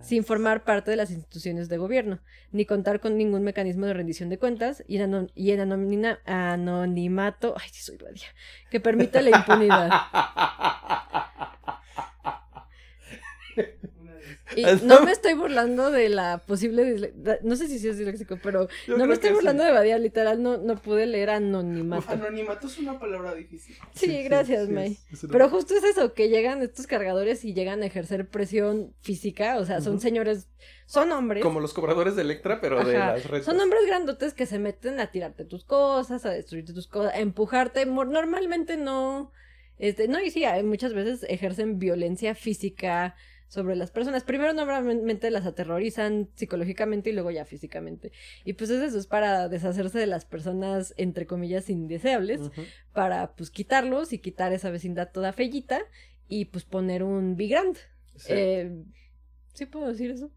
[0.00, 2.20] sin formar parte de las instituciones de gobierno,
[2.52, 5.52] ni contar con ningún mecanismo de rendición de cuentas y en, y
[6.24, 8.29] anonimato, ay, sí soy Badia,
[8.70, 9.90] que permite la impunidad.
[14.54, 18.68] Y no me estoy burlando de la posible, no sé si sí es disléxico, pero
[18.87, 19.66] Yo no me estoy burlando sí.
[19.68, 22.09] de Badia, literal, no, no pude leer anonimato.
[22.11, 23.76] Anonimato es una palabra difícil.
[23.94, 24.92] Sí, gracias, sí, May.
[24.92, 28.28] es- es una- Pero justo es eso, que llegan estos cargadores y llegan a ejercer
[28.28, 30.48] presión física, o sea, son señores,
[30.87, 31.42] son hombres.
[31.42, 33.44] Como los cobradores de Electra, pero de las redes.
[33.46, 37.18] Son hombres grandotes que se meten a tirarte tus cosas, a destruirte tus cosas, a
[37.18, 37.85] empujarte.
[37.87, 39.32] Normalmente no.
[39.78, 43.14] Este, no, y sí, hay- muchas veces ejercen violencia física
[43.48, 44.24] sobre las personas.
[44.24, 48.12] Primero, normalmente las aterrorizan psicológicamente y luego ya físicamente.
[48.44, 52.40] Y pues es eso, es para deshacerse de las personas, entre comillas, indeseables,
[52.92, 55.80] para pues quitarlos y quitar esa vecindad toda fellita
[56.28, 57.76] y pues poner un Big Grand.
[58.16, 58.32] Sí.
[58.32, 58.85] Eh,
[59.52, 60.30] ¿Sí puedo decir eso?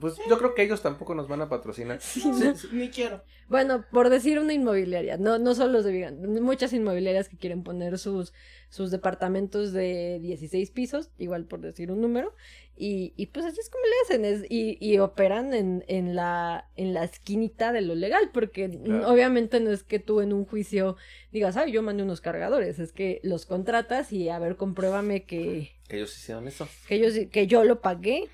[0.00, 1.98] Pues yo creo que ellos tampoco nos van a patrocinar.
[2.00, 2.54] Sí, No, ¿no?
[2.72, 3.22] Ni quiero.
[3.48, 7.62] Bueno, por decir una inmobiliaria, no, no solo los de Vigan, muchas inmobiliarias que quieren
[7.62, 8.32] poner sus,
[8.70, 12.34] sus departamentos de 16 pisos, igual por decir un número,
[12.76, 16.70] y, y pues así es como le hacen, es, y, y operan en, en, la,
[16.76, 19.10] en la esquinita de lo legal, porque Claro.
[19.12, 20.96] obviamente no es que tú en un juicio
[21.30, 25.72] digas, ay, yo mandé unos cargadores, es que los contratas y a ver, compruébame que,
[25.88, 26.66] Que ellos hicieron eso.
[26.88, 28.28] que, sí- que yo lo pagué.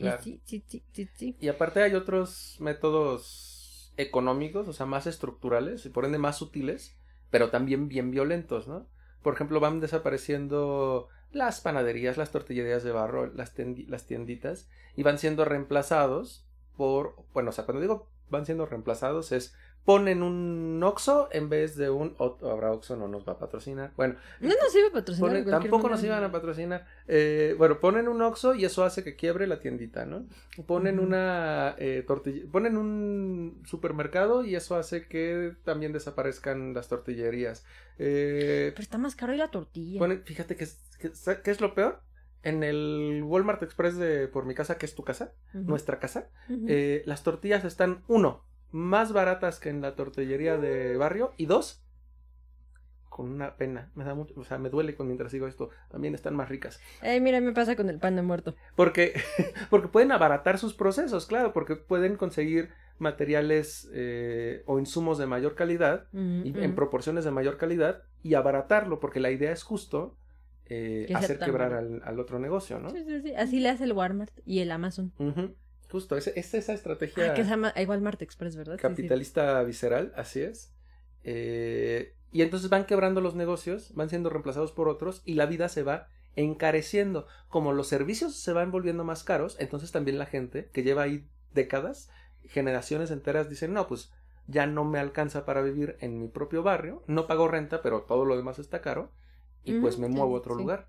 [0.00, 1.36] Y sí, sí, sí, sí, sí.
[1.40, 6.96] Y aparte hay otros métodos económicos, o sea, más estructurales y por ende más sutiles,
[7.30, 8.86] pero también bien violentos, ¿no?
[9.22, 13.52] Por ejemplo, van desapareciendo las panaderías, las tortillerías de barro, las,
[13.88, 19.32] las tienditas, y van siendo reemplazados por, bueno, o sea, cuando digo van siendo reemplazados
[19.32, 23.38] es ponen un Oxxo en vez de un, o- ahora Oxxo no nos va a
[23.38, 25.30] patrocinar, bueno, No nos iba a patrocinar.
[25.30, 26.86] Ponen- tampoco nos iban a patrocinar.
[27.08, 30.26] Eh, bueno, ponen un Oxxo y eso hace que quiebre la tiendita, ¿no?
[30.66, 37.64] Ponen una eh, tortilla, ponen un supermercado y eso hace que también desaparezcan las tortillerías.
[37.98, 39.98] Eh, Pero está más caro y la tortilla.
[39.98, 42.00] ponen- fíjate que, es- que- ¿sa- ¿qué es lo peor?
[42.42, 46.30] En el Walmart Express de por mi casa, que es tu casa, nuestra casa,
[47.04, 51.82] las tortillas están, uno, más baratas que en la tortillería de barrio y dos,
[53.08, 56.14] con una pena, me da mucho, o sea, me duele con mientras digo esto, también
[56.14, 56.80] están más ricas.
[57.02, 58.54] Ay, mira, me pasa con el pan de muerto.
[58.76, 59.14] Porque,
[59.70, 65.54] porque pueden abaratar sus procesos, claro, porque pueden conseguir materiales eh, o insumos de mayor
[65.54, 70.16] calidad y en proporciones de mayor calidad y abaratarlo, porque la idea es justo
[70.66, 72.90] eh, hacer quebrar al, al otro negocio, ¿no?
[72.90, 73.34] Sí, sí, sí.
[73.34, 75.12] Así le hace el Walmart y el Amazon.
[75.90, 78.80] Justo, es, es esa estrategia Ah, que se llama hay Walmart Express, ¿verdad?
[78.80, 79.12] Sí, sí.
[79.12, 80.72] capitalista visceral, así es.
[81.24, 85.68] Eh, y entonces van quebrando los negocios, van siendo reemplazados por otros y la vida
[85.68, 87.26] se va encareciendo.
[87.48, 91.26] Como los servicios se van volviendo más caros, entonces también la gente que lleva ahí
[91.52, 92.10] décadas,
[92.44, 94.12] generaciones enteras, dicen, no, pues
[94.46, 98.24] ya no me alcanza para vivir en mi propio barrio, no pago renta, pero todo
[98.24, 99.12] lo demás está caro
[99.64, 100.62] y pues me muevo a otro sí.
[100.62, 100.88] lugar.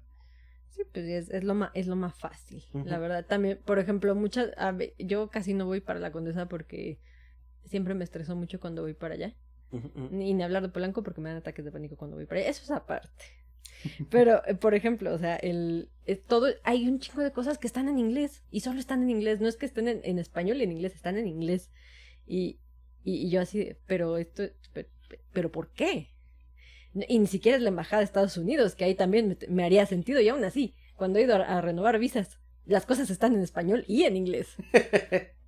[0.72, 3.26] Sí, pues es, es lo más, es lo más fácil, la verdad.
[3.26, 4.52] También, por ejemplo, muchas,
[4.98, 6.98] yo casi no voy para la Condesa porque
[7.66, 9.36] siempre me estreso mucho cuando voy para allá.
[10.10, 12.50] Ni, ni hablar de Polanco porque me dan ataques de pánico cuando voy para allá.
[12.50, 13.10] Eso es aparte.
[14.10, 17.68] Pero, eh, por ejemplo, o sea, el, eh, todo, hay un chingo de cosas que
[17.68, 19.42] están en inglés y solo están en inglés.
[19.42, 21.70] No es que estén en, en español y en inglés, están en inglés.
[22.26, 22.60] Y,
[23.04, 26.10] y, y yo así, pero esto, pe- pe- pero ¿por qué?
[26.94, 29.86] Y ni siquiera es la embajada de Estados Unidos, que ahí también me, me haría
[29.86, 30.20] sentido.
[30.20, 33.86] Y aún así, cuando he ido a, a renovar visas, las cosas están en español
[33.88, 34.56] y en inglés.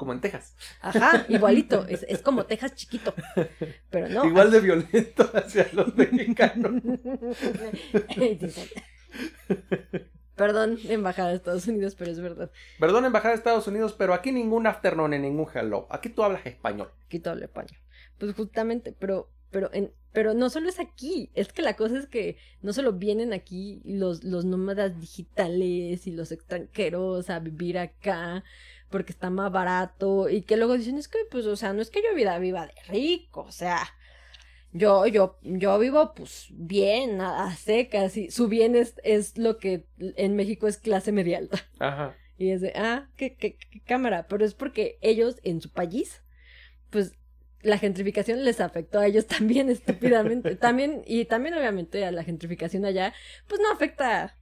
[0.00, 0.56] Como en Texas.
[0.80, 1.84] Ajá, igualito.
[1.90, 3.12] Es, es como Texas chiquito.
[3.90, 4.24] Pero no.
[4.24, 6.82] Igual de violento hacia los mexicanos.
[10.36, 12.50] Perdón, embajada de Estados Unidos, pero es verdad.
[12.78, 15.86] Perdón, embajada de Estados Unidos, pero aquí ningún afternoon, en ningún hello.
[15.90, 16.90] Aquí tú hablas español.
[17.04, 17.76] Aquí todo habla español.
[18.16, 21.30] Pues justamente, pero, pero, en, pero no solo es aquí.
[21.34, 26.12] Es que la cosa es que no solo vienen aquí los, los nómadas digitales y
[26.12, 28.44] los extranjeros a vivir acá
[28.90, 31.90] porque está más barato y que luego dicen es que, pues, o sea, no es
[31.90, 33.78] que yo viva, viva de rico, o sea,
[34.72, 39.58] yo, yo, yo vivo pues bien, a, a secas y su bien es, es lo
[39.58, 41.58] que en México es clase media alta.
[41.78, 42.16] Ajá.
[42.36, 44.26] Y es de, ah, qué, qué, qué cámara.
[44.26, 46.22] Pero es porque ellos en su país,
[46.88, 47.12] pues
[47.62, 50.56] la gentrificación les afectó a ellos también estúpidamente.
[50.56, 53.12] también, y también obviamente a la gentrificación allá,
[53.48, 54.34] pues no afecta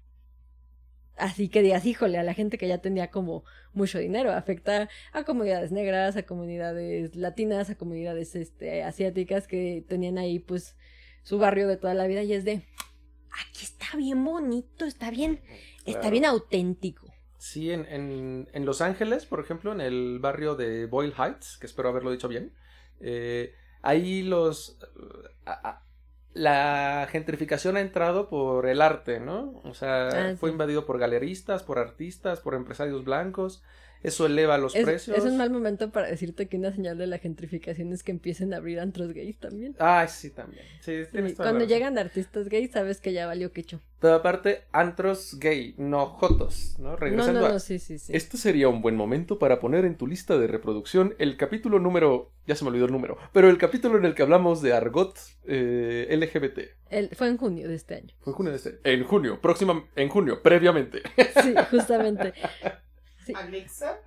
[1.16, 5.24] así que digas, híjole, a la gente que ya tenía como mucho dinero, afecta a
[5.24, 10.76] comunidades negras, a comunidades latinas, a comunidades este, asiáticas que tenían ahí pues
[11.22, 12.62] su barrio de toda la vida y es de,
[13.40, 15.40] aquí está bien bonito, está bien,
[15.84, 16.10] está Claro.
[16.10, 17.12] bien auténtico.
[17.38, 21.66] Sí, en, en, en Los Ángeles, por ejemplo, en el barrio de Boyle Heights, que
[21.66, 22.52] espero haberlo dicho bien,
[23.00, 24.78] eh, ahí los...
[25.46, 25.82] a- a-
[26.34, 29.60] la gentrificación ha entrado por el arte, ¿no?
[29.64, 33.62] O sea, Ah, fue invadido por galeristas, por artistas, por empresarios blancos.
[34.02, 35.16] Eso eleva los Es, precios.
[35.18, 38.54] es un mal momento para decirte que una señal de la gentrificación es que empiecen
[38.54, 39.74] a abrir antros gays también.
[39.78, 40.62] Ah, sí, también.
[40.80, 43.80] Sí, Sí, tienes toda la cuando llegan artistas gays sabes que ya valió quecho.
[44.00, 46.90] Pero aparte, antros gay, no jotos, ¿no?
[46.90, 47.48] No, Regresando no, a...
[47.50, 48.12] no, sí, sí, sí.
[48.14, 52.30] Este sería un buen momento para poner en tu lista de reproducción el capítulo número...
[52.46, 55.18] Ya se me olvidó el número, pero el capítulo en el que hablamos de argot
[55.46, 56.60] eh, LGBT.
[56.90, 58.14] El- fue en junio de este año.
[58.20, 58.78] Fue en junio de este...
[58.84, 59.84] En junio, próxima...
[59.96, 61.02] En junio, previamente.
[61.42, 62.32] Sí, justamente.
[63.28, 63.34] Sí.
[63.36, 63.98] Alexa,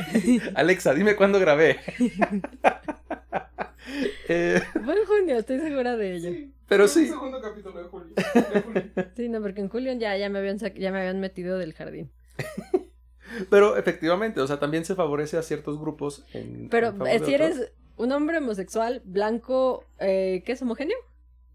[0.54, 1.80] Alexa, dime cuándo grabé.
[4.28, 6.30] Eh, Fue en junio, estoy segura de ello.
[6.30, 8.14] Sí, pero fue el sí, segundo capítulo de julio.
[8.14, 8.82] de julio.
[9.30, 12.12] no, porque en julio ya, ya, me habían ya me habían metido del jardín.
[13.48, 16.68] pero efectivamente, o sea, también se favorece a ciertos grupos en...
[16.68, 20.98] Pero en eh, si eres un hombre homosexual, blanco, eh, ¿qué es homogéneo?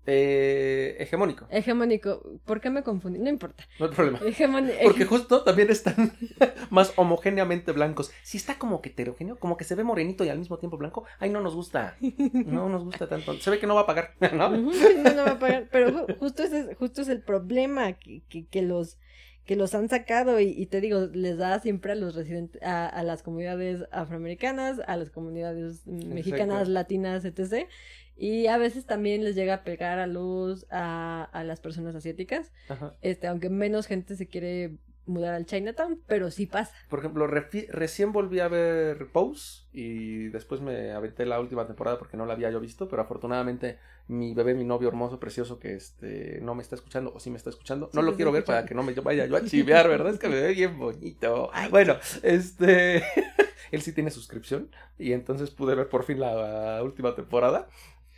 [0.07, 2.21] Eh, hegemónico, Hegemónico.
[2.45, 3.19] ¿Por qué me confundí?
[3.19, 3.67] No importa.
[3.79, 4.19] no hay problema.
[4.25, 4.75] Hegemónico.
[4.83, 6.13] Porque justo también están
[6.69, 8.11] más homogéneamente blancos.
[8.23, 11.05] Si está como que heterogéneo, como que se ve morenito y al mismo tiempo blanco,
[11.19, 11.97] ay, no nos gusta.
[12.33, 13.33] No nos gusta tanto.
[13.39, 14.49] Se ve que no va a pagar, ¿no?
[14.49, 15.69] No, no va a pagar.
[15.71, 18.97] Pero ju- justo ese, es- justo es el problema que, que, que los
[19.45, 22.87] que los han sacado y, y te digo, les da siempre a los residentes, a,
[22.87, 26.71] a las comunidades afroamericanas, a las comunidades mexicanas, Exacto.
[26.71, 27.67] latinas, etc.
[28.17, 32.51] Y a veces también les llega a pegar a los, a, a las personas asiáticas,
[32.69, 32.93] Ajá.
[33.01, 36.73] este, aunque menos gente se quiere mudar al Chinatown, pero sí pasa.
[36.89, 42.17] Por ejemplo, recién volví a ver Pose y después me aventé la última temporada porque
[42.17, 46.39] no la había yo visto, pero afortunadamente mi bebé, mi novio hermoso, precioso, que este
[46.41, 48.45] no me está escuchando o sí me está escuchando, no lo quiero ver escuchando.
[48.45, 50.13] para que no me vaya yo a chivear, ¿verdad?
[50.13, 51.51] Es que me ve bien bonito.
[51.69, 53.03] Bueno, este,
[53.71, 57.67] él sí tiene suscripción y entonces pude ver por fin la última temporada.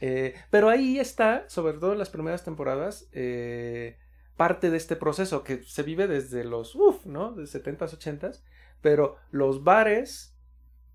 [0.01, 3.97] Eh, pero ahí está, sobre todo en las primeras temporadas, eh,
[4.35, 7.31] parte de este proceso que se vive desde los, uff, ¿no?
[7.33, 8.43] De 70s, 80s,
[8.81, 10.35] pero los bares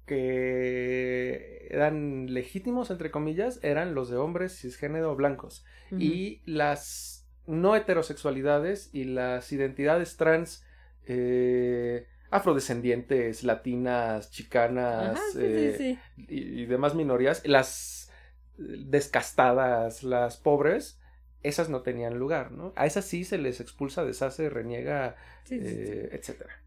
[0.07, 5.65] que eran legítimos, entre comillas, eran los de hombres cisgénero blancos.
[5.99, 10.65] Y las no heterosexualidades y las identidades trans
[11.07, 16.25] eh, afrodescendientes, latinas, chicanas Ajá, sí, eh, sí, sí.
[16.35, 18.02] y, y demás minorías, las
[18.59, 20.99] descastadas, las pobres,
[21.43, 22.73] esas no tenían lugar, ¿no?
[22.77, 26.21] A esas sí se les expulsa, deshace, reniega, Sí, sí, eh.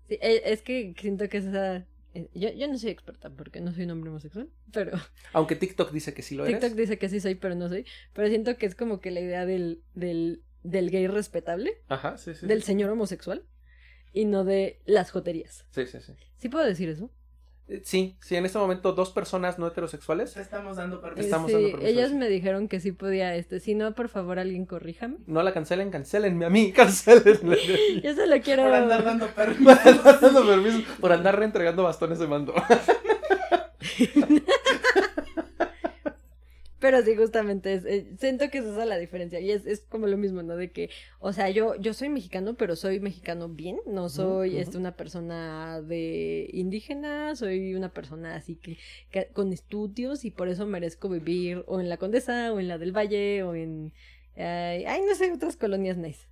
[0.08, 1.78] Sí, e- es que siento que es esa...
[2.13, 4.91] eh, Yo, yo no soy experta porque no soy un hombre homosexual, pero
[5.34, 6.60] Aunque TikTok dice que sí lo eres.
[6.60, 7.86] TikTok dice que sí soy, pero no soy.
[8.13, 12.36] Pero siento que es como que la idea del, del, del gay respetable, Ajá, sí,
[12.36, 12.45] sí.
[12.45, 13.43] del señor homosexual,
[14.13, 15.65] y no de las joterías.
[15.71, 16.13] Sí, sí, sí.
[16.38, 17.10] ¿Sí puedo decir eso?
[17.67, 20.34] Eh, Sí, sí, en este momento dos personas no heterosexuales.
[20.34, 21.25] Te estamos dando permiso.
[21.25, 23.60] Estamos sí, dando permiso ellos de- me dijeron que sí podía este.
[23.60, 25.17] Si no, por favor, alguien corríjame.
[25.25, 27.58] No la cancelen, cancelenme a mí, cancelenme.
[28.04, 28.63] Yo solo quiero...
[28.63, 29.63] Por andar dando permiso.
[29.63, 32.54] Por andar dando permiso, por andar reentregando bastones de mando.
[36.86, 39.39] Pero sí, justamente es, eh, siento que es esa la diferencia.
[39.39, 40.56] Y es, es como lo mismo, ¿no?
[40.56, 43.80] De que, o sea, yo, yo soy mexicano, pero soy mexicano bien.
[43.88, 44.60] No soy ujú.
[44.60, 48.78] este, una persona de indígena, soy una persona así que,
[49.10, 52.78] que con estudios y por eso merezco vivir o en la Condesa, o en la
[52.78, 53.91] del Valle, o en.
[54.36, 56.28] ay, ay, no sé, otras colonias nice.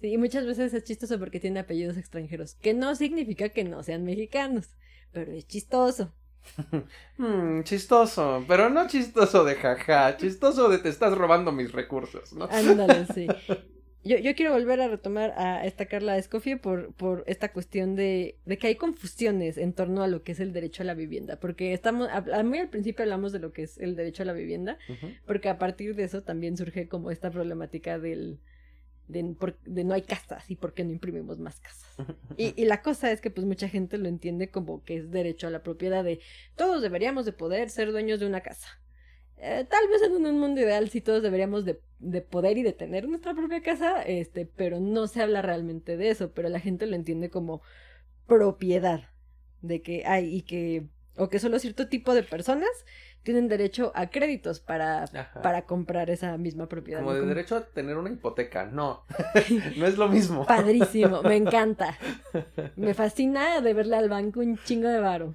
[0.00, 3.84] Sí, y muchas veces es chistoso porque tiene apellidos extranjeros, que no significa que no
[3.84, 4.74] sean mexicanos,
[5.12, 6.12] pero es chistoso.
[7.18, 12.48] Mm, chistoso, pero no chistoso de jaja, chistoso de te estás robando mis recursos, ¿no?
[12.48, 13.34] Ándale, sí.
[14.04, 18.38] Yo, yo quiero volver a retomar a esta Carla Escoffier por, por esta cuestión de,
[18.46, 21.38] de que hay confusiones en torno a lo que es el derecho a la vivienda,
[21.40, 24.32] porque estamos, a- muy al principio hablamos de lo que es el derecho a la
[24.34, 24.78] vivienda,
[25.26, 28.40] porque a partir de eso también surge como esta problemática del,
[29.10, 32.00] de, por- de no hay casas y por qué no imprimimos más casas.
[32.36, 35.46] Y, y la cosa es que pues mucha gente lo entiende como que es derecho
[35.46, 36.20] a la propiedad de
[36.56, 38.68] todos deberíamos de poder ser dueños de una casa.
[39.36, 42.72] Eh, tal vez en un mundo ideal sí todos deberíamos de, de poder y de
[42.74, 46.86] tener nuestra propia casa, este, pero no se habla realmente de eso, pero la gente
[46.86, 47.62] lo entiende como
[48.26, 49.10] propiedad,
[49.62, 50.88] de que hay y que
[51.20, 52.70] o que solo cierto tipo de personas
[53.22, 55.42] tienen derecho a créditos para, Ajá.
[55.42, 57.00] para comprar esa misma propiedad.
[57.00, 58.64] Como de derecho a tener una hipoteca.
[58.64, 59.04] No,
[59.76, 60.46] no es lo mismo.
[60.46, 61.98] Padrísimo, me encanta.
[62.76, 65.34] Me fascina de verle al banco un chingo de varo.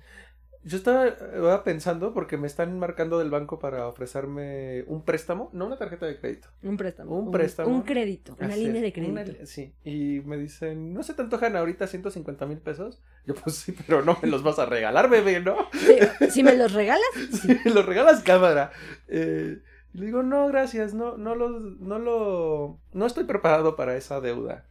[0.68, 5.78] Yo estaba pensando porque me están marcando del banco para ofrecerme un préstamo, no una
[5.78, 6.48] tarjeta de crédito.
[6.64, 7.20] Un préstamo.
[7.20, 7.70] Un préstamo.
[7.70, 9.12] Un, crédito, una línea de crédito.
[9.14, 13.00] una- sí, y me dicen, ¿no se te antojan ahorita 150 mil pesos?
[13.28, 15.56] Yo, pues sí, pero no me los vas a regalar, bebé, ¿no?
[15.72, 16.00] Sí,
[16.32, 18.72] si me los regalas, Sí, los regalas cámara.
[19.08, 19.60] Eh,
[19.94, 24.20] y le digo, no, gracias, no, no lo, no lo, no estoy preparado para esa
[24.20, 24.66] deuda.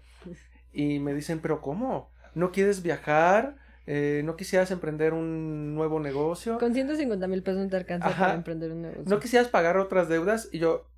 [0.72, 2.10] Y me dicen, pero ¿cómo?
[2.34, 3.62] ¿No quieres viajar?
[3.86, 6.58] Eh, ¿No quisieras emprender un nuevo negocio?
[6.58, 8.18] con 150 mil pesos no te alcanza Ajá.
[8.24, 9.04] para emprender un negocio.
[9.06, 10.48] ¿No quisieras pagar otras deudas?
[10.52, 10.88] Y yo,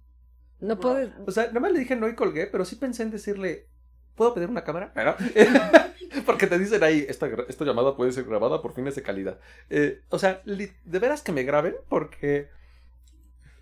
[0.60, 1.10] No puedes.
[1.26, 3.66] o sea, nada más le dije no y colgué, pero sí pensé en decirle,
[4.14, 4.92] ¿puedo pedir una cámara?
[4.94, 5.14] ¿No?
[6.26, 9.38] Porque te dicen ahí, esta, esta llamada puede ser grabada por fines de calidad.
[9.68, 12.48] Eh, o sea, li- de veras que me graben porque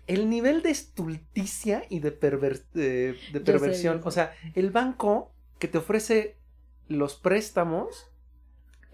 [0.07, 4.07] el nivel de estulticia y de, perver- de, de sé, perversión, sé.
[4.07, 6.37] o sea, el banco que te ofrece
[6.87, 8.11] los préstamos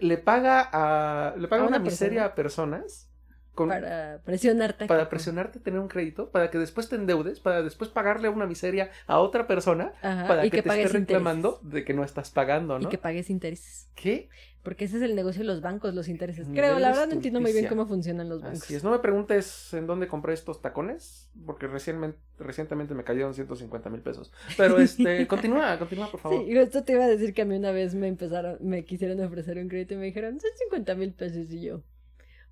[0.02, 3.11] le paga a le paga A una, una miseria a personas
[3.54, 4.86] con, Para presionarte.
[4.86, 8.46] para presionarte a tener un crédito, para que después te endeudes, para después pagarle una
[8.46, 12.02] miseria a otra persona, Ajá, para y que, que te esté reclamando de que no
[12.04, 12.78] estás pagando.
[12.78, 12.88] ¿no?
[12.88, 13.88] Y que pagues intereses.
[13.94, 14.28] ¿Qué?
[14.62, 16.46] Porque ese es el negocio de los bancos, los intereses.
[16.52, 18.62] Creo, la verdad no entiendo muy bien cómo funcionan los bancos.
[18.62, 18.84] Así es.
[18.84, 24.02] No me preguntes en dónde compré estos tacones, porque recientemente, recientemente me cayeron 150 mil
[24.02, 24.32] pesos.
[24.56, 26.44] Pero este, continúa, continúa, por favor.
[26.44, 29.20] Sí, esto te iba a decir que a mí una vez me empezaron, me quisieron
[29.20, 31.82] ofrecer un crédito y me dijeron, son 50 mil pesos y yo.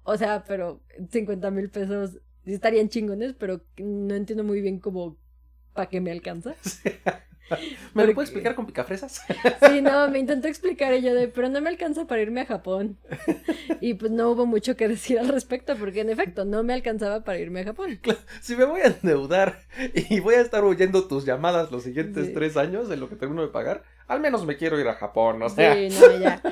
[0.03, 0.80] O sea, pero
[1.11, 5.16] 50 mil pesos estarían chingones, pero no entiendo muy bien cómo,
[5.74, 6.55] para qué me alcanza.
[7.51, 7.57] ¿Me
[7.94, 9.22] Porque- lo puedes explicar con picafresas?
[9.68, 12.96] Sí, no, me intentó explicar yo de, pero no me alcanza para irme a Japón.
[13.82, 17.24] Y pues no hubo mucho que decir al respecto, porque en efecto no me alcanzaba
[17.24, 17.98] para irme a Japón.
[18.42, 19.61] si me voy a endeudar
[19.94, 22.32] y voy a estar oyendo tus llamadas los siguientes Sí.
[22.34, 25.42] tres años en lo que termino de pagar, al menos me quiero ir a Japón,
[25.42, 26.42] o sea, Sí, no, ya.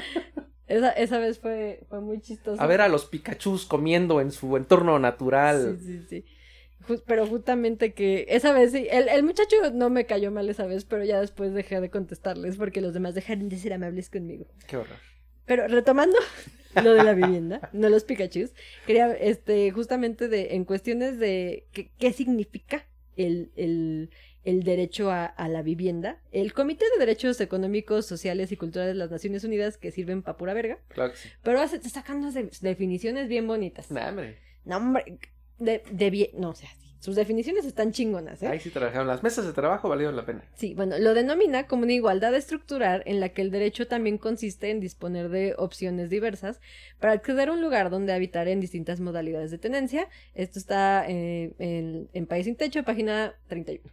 [0.68, 2.60] Esa, esa vez fue, fue muy chistoso.
[2.60, 5.78] a ver a los Pikachus comiendo en su entorno natural.
[5.80, 6.24] Sí, sí, sí.
[7.06, 10.84] Pero justamente que esa vez sí, el, el muchacho no me cayó mal esa vez,
[10.84, 14.46] pero ya después dejé de contestarles porque los demás dejaron de ser amables conmigo.
[14.66, 14.96] Qué horror.
[15.44, 16.16] Pero retomando
[16.82, 18.52] lo de la vivienda, no los Pikachus,
[18.86, 24.10] quería, este, justamente de, en cuestiones de qué, qué significa el, el,
[24.50, 28.98] el derecho a, a la vivienda, el Comité de Derechos Económicos, Sociales y Culturales de
[28.98, 31.28] las Naciones Unidas, que sirven pa' pura verga, Claro que sí.
[31.42, 33.90] pero hace, te sacan unas de- definiciones bien bonitas.
[33.90, 34.38] Nah, hombre.
[34.64, 35.18] No, hombre,
[35.58, 38.48] de, de bien, no, o sea, sí, sus definiciones están chingonas, ¿eh?
[38.48, 39.06] Ahí sí trabajaron.
[39.06, 40.42] Las mesas de trabajo valieron la pena.
[40.54, 44.70] Sí, bueno, lo denomina como una igualdad estructural en la que el derecho también consiste
[44.70, 46.60] en disponer de opciones diversas
[47.00, 50.08] para acceder a un lugar donde habitar en distintas modalidades de tenencia.
[50.34, 53.92] Esto está eh, en, en País sin Techo, página 31.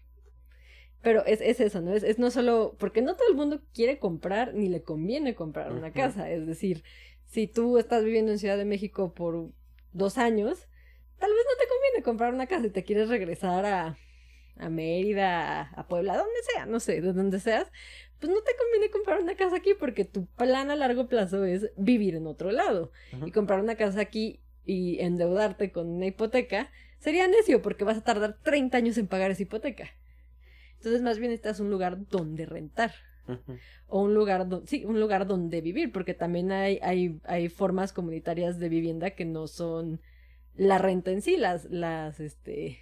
[1.06, 1.94] Pero es, es eso, ¿no?
[1.94, 5.72] Es, es no solo, porque no todo el mundo quiere comprar ni le conviene comprar
[5.72, 6.32] una casa.
[6.32, 6.84] Es decir,
[7.26, 9.52] si tú estás viviendo en Ciudad de México por
[9.94, 10.68] dos años,
[11.20, 14.00] tal vez no te conviene comprar una casa y te quieres regresar a,
[14.58, 17.72] a Mérida, a, a Puebla, donde sea, no sé, de donde seas,
[18.20, 21.70] pues no te conviene comprar una casa aquí porque tu plan a largo plazo es
[21.78, 22.92] vivir en otro lado.
[23.24, 28.04] Y comprar una casa aquí y endeudarte con una hipoteca sería necio porque vas a
[28.04, 29.92] tardar 30 años en pagar esa hipoteca.
[30.78, 32.94] Entonces, más bien necesitas un lugar donde rentar
[33.88, 37.92] o un lugar donde sí, un lugar donde vivir, porque también hay, hay, hay formas
[37.94, 40.00] comunitarias de vivienda que no son
[40.56, 42.80] la renta en sí, las, las, este,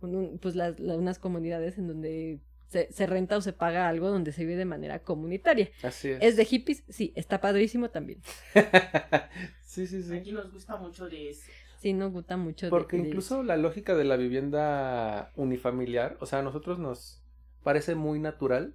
[0.00, 3.88] un- un- pues las, la- unas comunidades en donde se, se renta o se paga
[3.88, 5.70] algo donde se vive de manera comunitaria.
[5.82, 6.18] Así es.
[6.22, 6.84] ¿Es de hippies?
[6.88, 8.20] Sí, está padrísimo también.
[9.64, 10.14] sí, sí, sí.
[10.16, 11.50] Aquí nos gusta mucho de eso.
[11.80, 12.68] Sí, nos gusta mucho.
[12.70, 17.22] Porque de incluso la lógica de la vivienda unifamiliar, o sea, a nosotros nos
[17.62, 18.74] parece muy natural,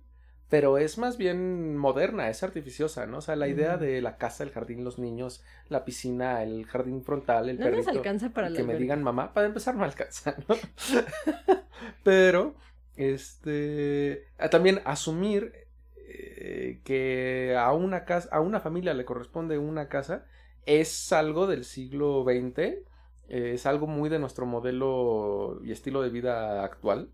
[0.49, 3.17] pero es más bien moderna, es artificiosa, ¿no?
[3.17, 7.03] O sea, la idea de la casa, el jardín, los niños, la piscina, el jardín
[7.03, 7.89] frontal, el No nos perrito.
[7.89, 10.55] alcanza para la que me digan mamá, para empezar no alcanza, ¿no?
[12.03, 12.55] pero,
[12.95, 15.53] este, también asumir
[15.97, 20.25] eh, que a una casa, a una familia le corresponde una casa,
[20.65, 22.85] es algo del siglo XX,
[23.30, 27.09] eh, es algo muy de nuestro modelo y estilo de vida actual.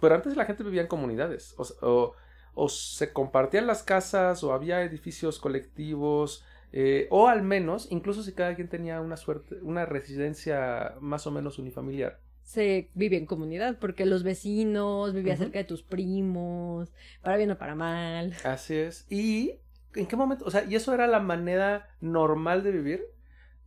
[0.00, 2.14] Pero antes la gente vivía en comunidades, o, s- o-
[2.54, 8.32] o se compartían las casas, o había edificios colectivos, eh, o al menos, incluso si
[8.32, 12.18] cada quien tenía una suerte, una residencia más o menos unifamiliar.
[12.42, 15.44] Se vive en comunidad, porque los vecinos, vivía Ujú.
[15.44, 16.92] cerca de tus primos,
[17.22, 18.34] para bien o para mal.
[18.44, 19.06] Así es.
[19.10, 19.60] Y
[19.94, 20.44] ¿en qué momento?
[20.44, 23.06] O sea, y eso era la manera normal de vivir.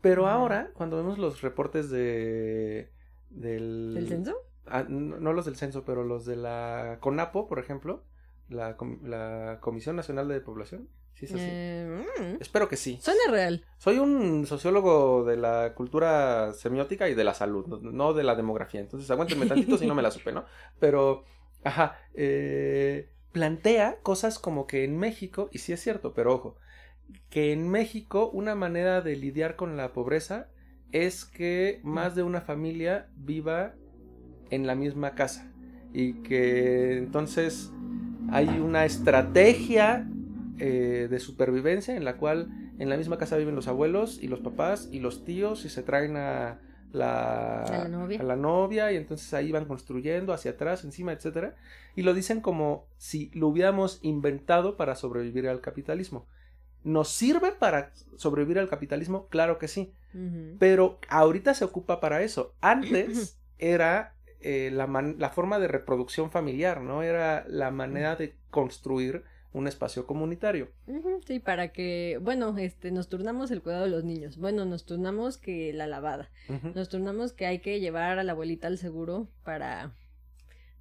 [0.03, 2.91] Pero ahora, cuando vemos los reportes de
[3.31, 4.35] del ¿El censo?
[4.67, 8.03] Ah, no, no los del censo, pero los de la CONAPO, por ejemplo,
[8.49, 11.41] la, com- la Comisión Nacional de Población, ¿sí es así?
[11.47, 12.99] Eh, mm, Espero que sí.
[13.01, 13.65] suena real.
[13.77, 18.35] Soy un sociólogo de la cultura semiótica y de la salud, no, no de la
[18.35, 18.81] demografía.
[18.81, 20.45] Entonces, aguántenme tantito si no me la supe, ¿no?
[20.79, 21.23] Pero,
[21.63, 26.55] ajá, eh, plantea cosas como que en México, y sí es cierto, pero ojo,
[27.29, 30.47] que en México una manera de lidiar con la pobreza
[30.91, 33.73] es que más de una familia viva
[34.51, 35.51] en la misma casa
[35.93, 37.71] y que entonces
[38.29, 40.07] hay una estrategia
[40.59, 42.49] eh, de supervivencia en la cual
[42.79, 45.83] en la misma casa viven los abuelos y los papás y los tíos y se
[45.83, 46.59] traen a
[46.91, 48.19] la, A la novia.
[48.19, 51.55] a la novia, y entonces ahí van construyendo hacia atrás, encima, etcétera,
[51.95, 56.27] y lo dicen como si lo hubiéramos inventado para sobrevivir al capitalismo.
[56.83, 59.27] ¿Nos sirve para sobrevivir al capitalismo?
[59.27, 59.93] Claro que sí,
[60.59, 62.53] pero ahorita se ocupa para eso.
[62.61, 67.03] Antes era eh, la, la forma de reproducción familiar, ¿no?
[67.03, 69.23] Era la manera de construir
[69.53, 70.71] un espacio comunitario.
[71.25, 74.37] Sí, para que, bueno, este, nos turnamos el cuidado de los niños.
[74.37, 76.29] Bueno, nos turnamos que la lavada.
[76.73, 79.93] Nos turnamos que hay que llevar a la abuelita al seguro para,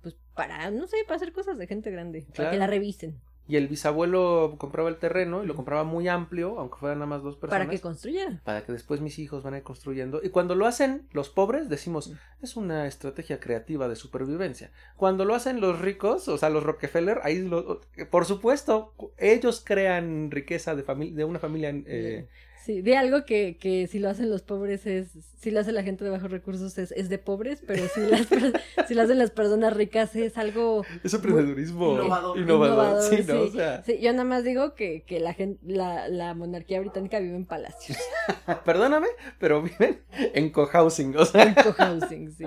[0.00, 2.26] pues, para, no sé, para hacer cosas de gente grande.
[2.34, 3.20] Para que la revisen.
[3.48, 7.22] Y el bisabuelo compraba el terreno y lo compraba muy amplio, aunque fueran nada más
[7.22, 7.66] dos personas.
[7.66, 8.40] Para que construyeran.
[8.44, 10.20] para que después mis hijos van a ir construyendo.
[10.22, 12.14] Y cuando lo hacen los pobres, decimos, Mm.
[12.44, 14.70] es una estrategia creativa de supervivencia.
[14.96, 17.80] Cuando lo hacen los ricos, o sea, los Rockefeller, ahí, lo-
[18.10, 20.82] por supuesto, ellos crean riqueza de,
[21.12, 21.70] de una familia.
[21.86, 22.28] eh,
[22.64, 25.08] Sí, de algo que, que si lo hacen los pobres es,
[25.40, 28.28] si lo hace la gente de bajos recursos es, es de pobres, pero si las,
[28.88, 32.38] si lo hacen las personas ricas es algo es emprendedurismo Innovador.
[32.38, 33.02] innovador.
[33.02, 33.40] Sí, ¿no?
[33.40, 33.52] O sí.
[33.56, 37.34] sea, Sí, yo nada más digo que, que la gente, la, la monarquía británica vive
[37.34, 37.98] en palacios,
[38.64, 39.08] perdóname,
[39.40, 41.16] pero viven en cohousing.
[41.16, 42.44] O sea, en cohousing, sí.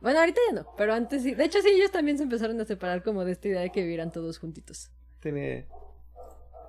[0.00, 1.34] Bueno, ahorita ya no, pero antes sí.
[1.34, 3.82] De hecho, sí, ellos también se empezaron a separar como de esta idea de que
[3.82, 4.90] vivieran todos juntitos.
[5.20, 5.66] tiene.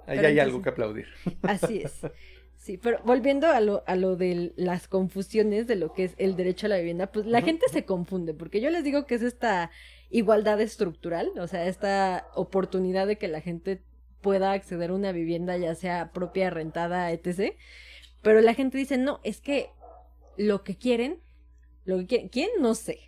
[0.08, 1.06] Ahí Pero hay entonces- algo que aplaudir.
[1.44, 1.94] Así es.
[2.62, 6.36] Sí, pero volviendo a lo, a lo de las confusiones de lo que es el
[6.36, 9.24] derecho a la vivienda, pues la gente se confunde, porque yo les digo que es
[9.24, 9.72] esta
[10.12, 13.82] igualdad estructural, o sea, esta oportunidad de que la gente
[14.22, 17.56] pueda acceder a una vivienda, ya sea propia, rentada, etc.
[18.22, 19.72] Pero la gente dice, no, es que
[20.38, 21.20] lo que quieren,
[21.86, 22.50] lo que quieren, ¿quién?
[22.60, 23.00] No sé.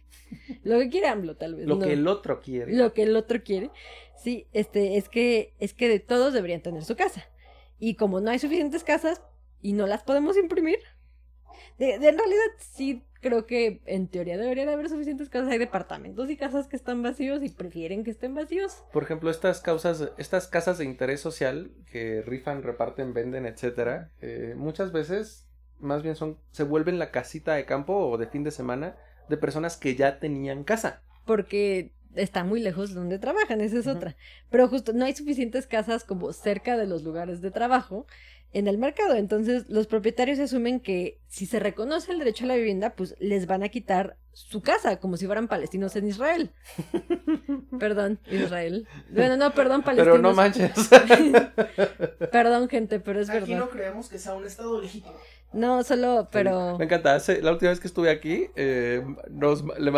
[0.63, 1.67] Lo que quiere AMLO, tal vez.
[1.67, 1.85] Lo no.
[1.85, 2.73] que el otro quiere.
[2.73, 3.69] Lo que el otro quiere.
[4.17, 7.29] Sí, este, es que, es que de todos deberían tener su casa.
[7.77, 9.21] Y como no hay suficientes casas
[9.63, 10.77] y no las podemos imprimir,
[11.79, 15.49] de, de- en realidad sí creo que en teoría debería de haber suficientes casas.
[15.49, 18.83] Hay departamentos y casas que están vacíos y prefieren que estén vacíos.
[18.91, 24.53] Por ejemplo, estas causas, estas casas de interés social que rifan, reparten, venden, etcétera, eh,
[24.57, 25.47] muchas veces
[25.79, 28.97] más bien son, se vuelven la casita de campo o de fin de semana
[29.29, 31.01] de personas que ya tenían casa.
[31.25, 34.15] Porque está muy lejos de donde trabajan, esa es otra.
[34.49, 38.05] Pero justo no hay suficientes casas como cerca de los lugares de trabajo
[38.53, 39.15] en el mercado.
[39.15, 43.47] Entonces los propietarios asumen que si se reconoce el derecho a la vivienda, pues les
[43.47, 46.51] van a quitar su casa, como si fueran palestinos en Israel.
[47.79, 48.87] Perdón, Israel.
[49.11, 50.17] Bueno, no, perdón, palestinos.
[50.17, 50.71] Pero no manches.
[52.31, 53.65] Perdón, gente, pero es Aquí verdad.
[53.65, 55.15] no creemos que sea un estado legítimo.
[55.53, 56.77] No, solo, pero...
[56.79, 57.19] Me encanta.
[57.41, 59.91] La última vez que estuve aquí, eh, nos, le,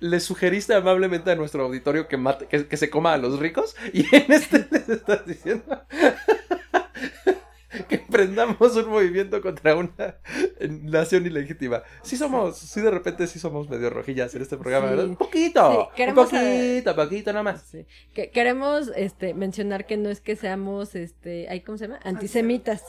[0.00, 3.76] le sugeriste amablemente a nuestro auditorio que, mate, que, que se coma a los ricos
[3.92, 5.82] y en este les estás diciendo
[7.88, 10.16] que emprendamos un movimiento contra una
[10.60, 11.82] nación ilegítima.
[12.02, 14.90] Sí somos, sí de repente sí somos medio rojillas en este programa, Sí.
[14.90, 15.06] ¿verdad?
[15.08, 17.62] Un poquito, Sí, un poquito, poquito nada más.
[17.62, 17.84] Sí.
[18.12, 21.98] Que queremos este mencionar que no es que seamos este, ay, ¿cómo se llama?
[22.04, 22.84] Antisemitas.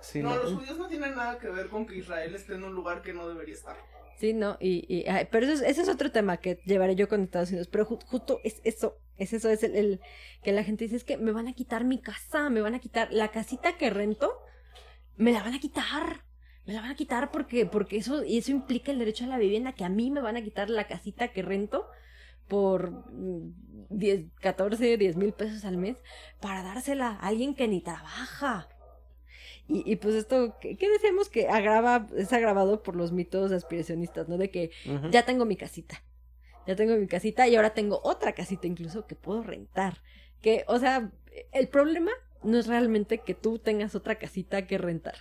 [0.00, 0.42] Sí, no, no.
[0.42, 3.12] los judíos no tienen nada que ver con que Israel esté en un lugar que
[3.12, 3.76] no debería estar.
[4.20, 7.22] Sí, no, y, y pero eso es, ese es otro tema que llevaré yo con
[7.22, 10.00] Estados Unidos, pero ju- justo es eso, es eso, es el, el
[10.42, 12.80] que la gente dice, es que me van a quitar mi casa, me van a
[12.80, 14.30] quitar la casita que rento,
[15.16, 16.24] me la van a quitar,
[16.66, 19.38] me la van a quitar porque, porque eso, y eso implica el derecho a la
[19.38, 21.86] vivienda, que a mí me van a quitar la casita que rento
[22.48, 23.54] por mm,
[23.90, 25.96] 10, 14, 10 mil pesos al mes
[26.40, 28.68] para dársela a alguien que ni trabaja.
[29.70, 34.28] Y, y pues esto, ¿qué, qué decíamos que agrava, es agravado por los mitos aspiracionistas,
[34.28, 34.36] ¿no?
[34.36, 34.72] De que
[35.12, 36.02] ya tengo mi casita.
[36.66, 40.02] Ya tengo mi casita y ahora tengo otra casita incluso que puedo rentar.
[40.42, 41.12] Que, o sea,
[41.52, 42.10] el problema
[42.42, 45.14] no es realmente que tú tengas otra casita que rentar.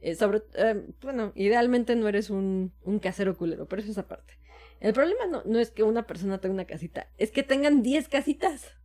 [0.00, 4.38] Eh, sobre, eh, bueno, idealmente no eres un, un casero culero, pero eso es aparte.
[4.78, 8.08] El problema no, no es que una persona tenga una casita, es que tengan 10
[8.08, 8.76] casitas.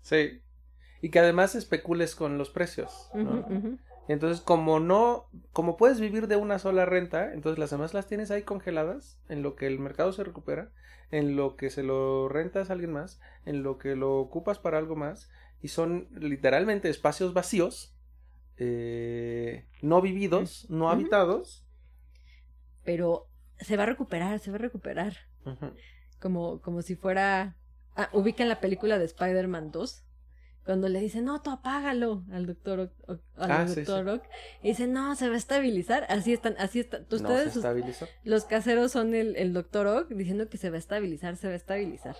[0.00, 0.40] Sí.
[1.02, 3.10] Y que además especules con los precios.
[3.12, 3.40] ¿no?
[3.40, 3.78] Ujú.
[4.06, 8.30] Entonces, como no, como puedes vivir de una sola renta, entonces las demás las tienes
[8.30, 10.70] ahí congeladas en lo que el mercado se recupera,
[11.10, 14.78] en lo que se lo rentas a alguien más, en lo que lo ocupas para
[14.78, 15.30] algo más,
[15.62, 17.96] y son literalmente espacios vacíos,
[18.58, 21.64] eh, no vividos, no habitados.
[22.84, 23.28] Pero
[23.58, 25.16] se va a recuperar, se va a recuperar.
[26.20, 27.56] Como, como si fuera...
[27.96, 30.04] Ah, ubican la película de Spider-Man 2.
[30.64, 34.22] Cuando le dicen, no, tú apágalo al doctor Ock, Ock- al Ah, sí, doctor Ock.
[34.62, 36.06] Y dicen, no, se va a estabilizar.
[36.08, 37.02] Así están, así están.
[37.10, 38.06] No se Ustedes, sus- estabilizó.
[38.24, 41.52] los caseros son el, el doctor Ock diciendo que se va a estabilizar, se va
[41.52, 42.16] a estabilizar.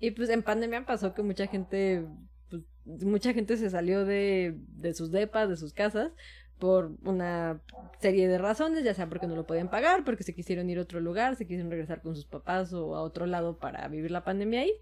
[0.00, 2.04] Y pues en pandemia pasó que mucha gente,
[2.50, 6.10] pues, mucha gente se salió de, de sus depas, de sus casas,
[6.58, 7.60] por una
[8.00, 10.82] serie de razones, ya sea porque no lo podían pagar, porque se quisieron ir a
[10.82, 14.24] otro lugar, se quisieron regresar con sus papás o a otro lado para vivir la
[14.24, 14.72] pandemia ahí.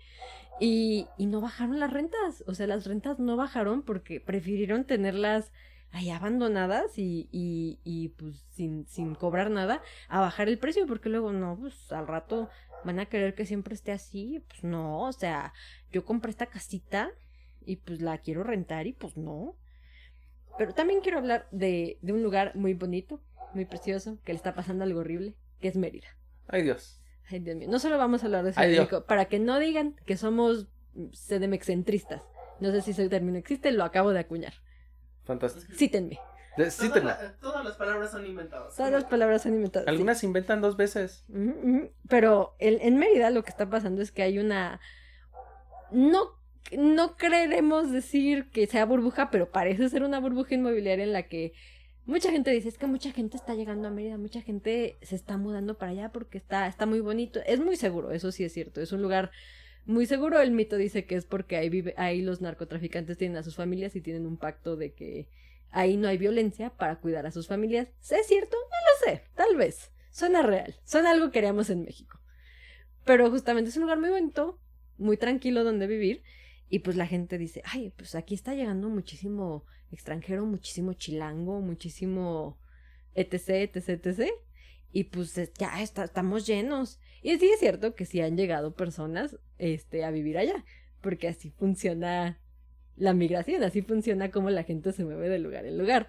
[0.59, 5.53] Y, y no bajaron las rentas, o sea, las rentas no bajaron porque prefirieron tenerlas
[5.93, 11.09] ahí abandonadas y, y, y pues sin, sin cobrar nada a bajar el precio porque
[11.09, 12.49] luego no, pues al rato
[12.85, 15.53] van a querer que siempre esté así, pues no, o sea,
[15.93, 17.11] yo compré esta casita
[17.65, 19.57] y pues la quiero rentar y pues no.
[20.59, 23.21] Pero también quiero hablar de, de un lugar muy bonito,
[23.55, 26.09] muy precioso, que le está pasando algo horrible, que es Mérida.
[26.49, 27.01] Ay Dios.
[27.29, 27.68] Ay, Dios mío.
[27.70, 30.68] No solo vamos a hablar de Ciudad para que no digan que somos
[31.12, 32.22] sedemexcentristas.
[32.61, 34.55] No sé si ese término existe, lo acabo de acuñar.
[35.24, 35.66] Fantástico.
[35.74, 36.18] Cítenme.
[36.57, 38.74] De- sí Todas, la- todas las palabras son inventadas.
[38.77, 39.89] Todas las palabras son inventadas.
[39.89, 41.24] Algunas se inventan dos veces.
[42.09, 44.81] Pero el- en Mérida lo que está pasando es que hay una...
[45.91, 46.31] No,
[46.77, 51.53] no queremos decir que sea burbuja, pero parece ser una burbuja inmobiliaria en la que
[52.07, 55.37] mucha gente dice, es que mucha gente está llegando a Mérida, mucha gente se está
[55.37, 57.41] mudando para allá porque está, está muy bonito.
[57.47, 59.31] Es muy seguro, eso sí es cierto, es un lugar
[59.85, 60.41] muy seguro.
[60.41, 63.97] El mito dice que es porque ahí, vive, ahí los narcotraficantes tienen a sus familias
[63.97, 65.29] y tienen un pacto de que
[65.71, 67.89] ahí no hay violencia para cuidar a sus familias.
[68.01, 68.57] ¿Es cierto?
[68.57, 69.93] No lo sé, tal vez.
[70.11, 72.19] Suena real, suena algo que haríamos en México.
[73.05, 74.59] Pero justamente es un lugar muy bonito,
[74.97, 76.23] muy tranquilo donde vivir.
[76.69, 82.59] Y pues la gente dice, ay, pues aquí está llegando muchísimo extranjero, muchísimo chilango, muchísimo
[83.14, 84.30] etc, etc, etc.
[84.93, 87.01] Y pues es- ya está- estamos llenos.
[87.22, 90.64] Y sí es cierto que sí han llegado personas este, a vivir allá,
[91.01, 92.39] porque así funciona
[92.97, 96.09] la migración, así funciona como la gente se mueve de lugar en lugar.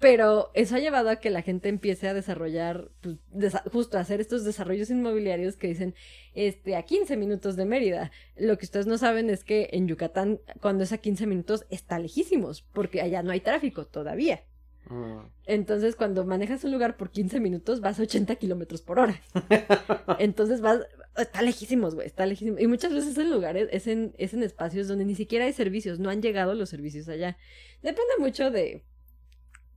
[0.00, 4.00] Pero eso ha llevado a que la gente empiece a desarrollar, pues, desa- justo a
[4.00, 5.94] hacer estos desarrollos inmobiliarios que dicen,
[6.34, 8.12] este, a 15 minutos de Mérida.
[8.36, 11.98] Lo que ustedes no saben es que en Yucatán, cuando es a 15 minutos, está
[11.98, 14.44] lejísimos, porque allá no hay tráfico todavía.
[14.88, 15.18] Mm.
[15.46, 19.20] Entonces, cuando manejas un lugar por 15 minutos, vas a 80 kilómetros por hora.
[20.18, 20.80] Entonces vas,
[21.16, 22.60] está lejísimos, güey, está lejísimos.
[22.60, 25.98] Y muchas veces en lugares, es en, es en espacios donde ni siquiera hay servicios,
[25.98, 27.36] no han llegado los servicios allá.
[27.82, 28.84] Depende mucho de,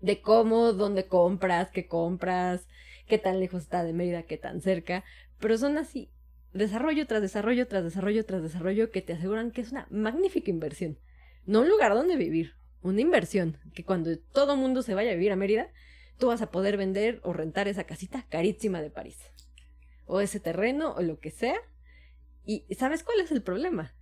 [0.02, 2.68] de cómo, dónde compras, qué compras,
[3.08, 5.04] qué tan lejos está de Mérida, qué tan cerca.
[5.40, 6.10] Pero son así,
[6.54, 10.98] desarrollo tras desarrollo, tras desarrollo, tras desarrollo, que te aseguran que es una magnífica inversión.
[11.46, 13.58] No un lugar donde vivir, una inversión.
[13.74, 15.70] Que cuando todo mundo se vaya a vivir a Mérida,
[16.18, 19.18] tú vas a poder vender o rentar esa casita carísima de París.
[20.06, 21.60] O ese terreno o lo que sea.
[22.46, 23.94] Y ¿sabes cuál es el problema?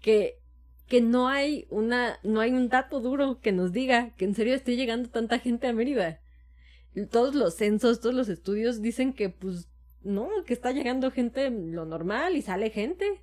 [0.00, 0.40] Que,
[0.88, 4.54] que no hay una, no hay un dato duro que nos diga que en serio
[4.54, 6.20] esté llegando tanta gente a Mérida.
[7.10, 9.68] Todos los censos, todos los estudios dicen que pues
[10.02, 13.22] no, que está llegando gente lo normal y sale gente.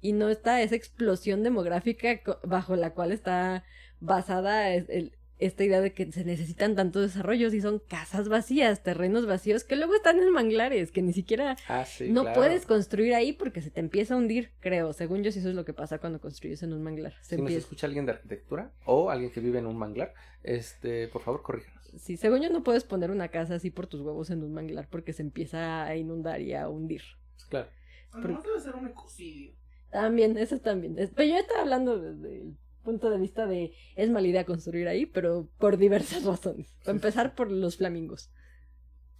[0.00, 3.64] Y no está esa explosión demográfica bajo la cual está
[4.00, 5.12] basada el-
[5.44, 9.76] esta idea de que se necesitan tantos desarrollos y son casas vacías, terrenos vacíos que
[9.76, 12.36] luego están en manglares, que ni siquiera Ah, sí, no claro.
[12.40, 14.92] puedes construir ahí porque se te empieza a hundir, creo.
[14.92, 17.14] Según yo, si eso es lo que pasa cuando construyes en un manglar.
[17.22, 21.08] Se Si nos escucha alguien de arquitectura o alguien que vive en un manglar, este,
[21.08, 21.82] por favor, corríjanos.
[21.98, 24.88] Sí, según yo no puedes poner una casa así por tus huevos en un manglar
[24.88, 27.02] porque se empieza a inundar y a hundir.
[27.34, 27.68] Pues claro.
[28.12, 29.52] Además debe ser un ecocidio.
[29.90, 30.94] También, eso también.
[31.14, 35.06] Pero yo estaba hablando desde el punto de vista de es mala idea construir ahí,
[35.06, 36.74] pero por diversas razones.
[36.84, 38.30] Para empezar por los flamingos.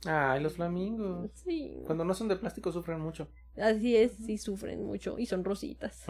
[0.04, 1.30] Ay, los flamingos.
[1.34, 3.28] Sí, Cuando no son de plástico sufren mucho.
[3.56, 6.04] así es, sí sufren mucho y son rositas.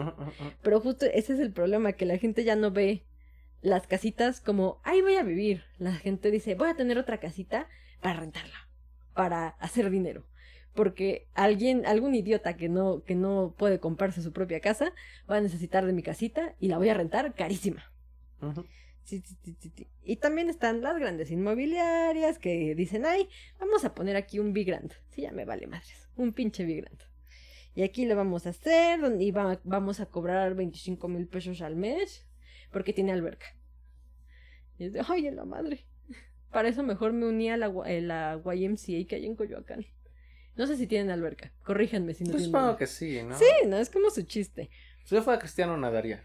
[0.63, 3.05] Pero justo ese es el problema, que la gente ya no ve
[3.61, 5.63] las casitas como, ahí voy a vivir.
[5.77, 7.67] La gente dice, voy a tener otra casita
[8.01, 8.67] para rentarla,
[9.13, 10.25] para hacer dinero.
[10.73, 14.91] Porque alguien, algún idiota que no, que no puede comprarse su propia casa,
[15.29, 17.91] va a necesitar de mi casita y la voy a rentar carísima.
[19.03, 19.87] Sí, sí, sí.
[20.03, 23.27] Y también están las grandes inmobiliarias que dicen, ay,
[23.59, 24.91] vamos a poner aquí un Big Grand.
[25.11, 26.09] Sí, ya me vale madres.
[26.15, 26.99] Un pinche Big Grand.
[27.75, 31.75] Y aquí lo vamos a hacer y va- vamos a cobrar 25 mil pesos al
[31.75, 32.25] mes
[32.71, 33.47] porque tiene alberca.
[34.77, 35.85] Y es de, oye, la madre.
[36.51, 39.85] Para eso mejor me uní a la, eh, la YMCA que hay en Coyoacán.
[40.55, 41.51] No sé si tienen alberca.
[41.63, 42.59] Corríjanme si no Pues tienen.
[42.59, 43.37] supongo que sí, ¿no?
[43.37, 44.69] Sí, no, es como su chiste.
[45.03, 46.23] Si yo fuera cristiano, nadaría.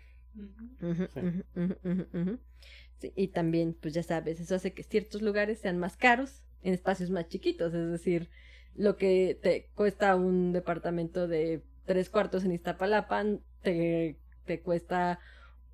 [3.00, 3.10] Sí.
[3.14, 7.10] y también, pues ya sabes, eso hace que ciertos lugares sean más caros en espacios
[7.10, 7.72] más chiquitos.
[7.74, 8.28] Es decir,
[8.74, 13.24] lo que te cuesta un departamento de tres cuartos en Iztapalapa,
[13.62, 15.20] te, te cuesta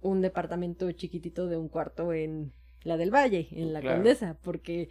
[0.01, 2.53] un departamento chiquitito de un cuarto en
[2.83, 3.97] la del Valle, en la Claro.
[3.97, 4.91] Condesa, porque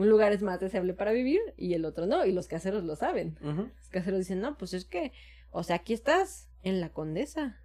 [0.00, 2.96] un lugar es más deseable para vivir y el otro no, y los caseros lo
[2.96, 3.36] saben.
[3.42, 5.12] Los caseros dicen, no, pues es que,
[5.50, 7.56] o sea, aquí estás, en la Condesa.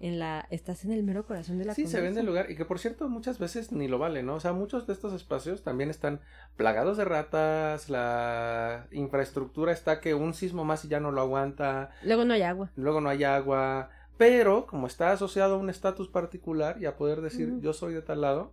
[0.00, 1.98] En la, estás en el mero corazón de la Sí, Condesa.
[1.98, 4.36] se vende el lugar y que por cierto muchas veces ni lo vale, ¿no?
[4.36, 6.20] O sea, muchos de estos espacios también están
[6.56, 11.90] plagados de ratas, la infraestructura está que un sismo más y ya no lo aguanta,
[12.04, 12.70] Luego no hay agua.
[12.76, 17.20] luego no hay agua, pero como está asociado a un estatus particular y a poder
[17.20, 18.52] decir yo soy de tal lado,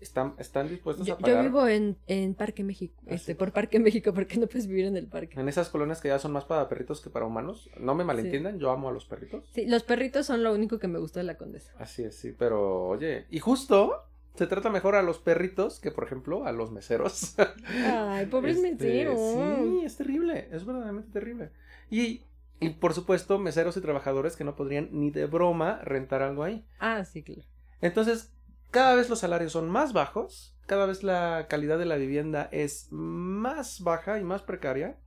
[0.00, 3.34] están, están dispuestos Yo, a yo pagar vivo en, en Parque México, Ah, este, sí.
[3.38, 5.38] por Parque México, porque no puedes vivir en el parque.
[5.38, 7.68] en esas colonias que ya son más para perritos que para humanos.
[7.78, 9.44] No me malentiendan, yo amo a los perritos.
[9.54, 11.72] Sí, los perritos son lo único que me gusta de la Condesa.
[11.78, 14.04] Así es, sí, pero oye, y justo
[14.36, 17.34] se trata mejor a los perritos que por ejemplo a los meseros.
[17.84, 19.18] Ay, pobres Este, meseros.
[19.18, 21.50] Sí, es terrible, es verdaderamente terrible.
[21.90, 22.22] Y,
[22.60, 26.64] y por supuesto, meseros y trabajadores que no podrían ni de broma rentar algo ahí.
[26.78, 27.42] Ah, sí, claro.
[27.82, 28.32] Entonces,
[28.70, 32.88] cada vez los salarios son más bajos, cada vez la calidad de la vivienda es
[32.90, 34.98] más baja y más precaria.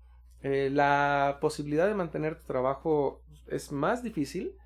[0.42, 4.58] eh, la posibilidad de mantener tu trabajo es más difícil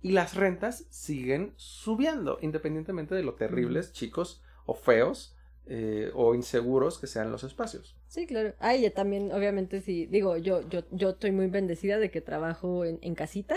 [0.00, 5.36] y las rentas siguen subiendo, independientemente de lo terribles, chicos o feos
[5.66, 7.96] eh, o inseguros que sean los espacios.
[8.06, 8.54] Sí, claro.
[8.60, 12.84] Ah, y también, obviamente, sí, digo, yo, yo, yo estoy muy bendecida de que trabajo
[12.84, 13.56] en, en casita.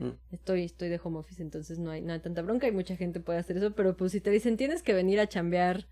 [0.00, 0.12] Mm.
[0.32, 3.20] Estoy, estoy de home office, entonces no hay, no hay tanta bronca y mucha gente
[3.20, 5.86] puede hacer eso, pero pues si te dicen tienes que venir a chambear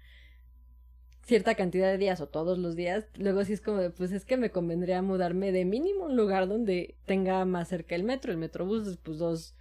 [1.24, 4.24] cierta cantidad de días o todos los días, luego sí es como de, pues es
[4.24, 8.32] que me convendría mudarme de mínimo a un lugar donde tenga más cerca el metro,
[8.32, 9.54] el metrobús, pues dos,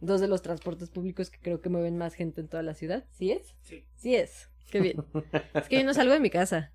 [0.00, 3.04] dos de los transportes públicos que creo que mueven más gente en toda la ciudad.
[3.12, 3.54] ¿Sí es?
[3.62, 4.50] Sí, Sí es.
[4.68, 4.96] Qué bien.
[5.54, 6.72] es que yo no salgo de mi casa.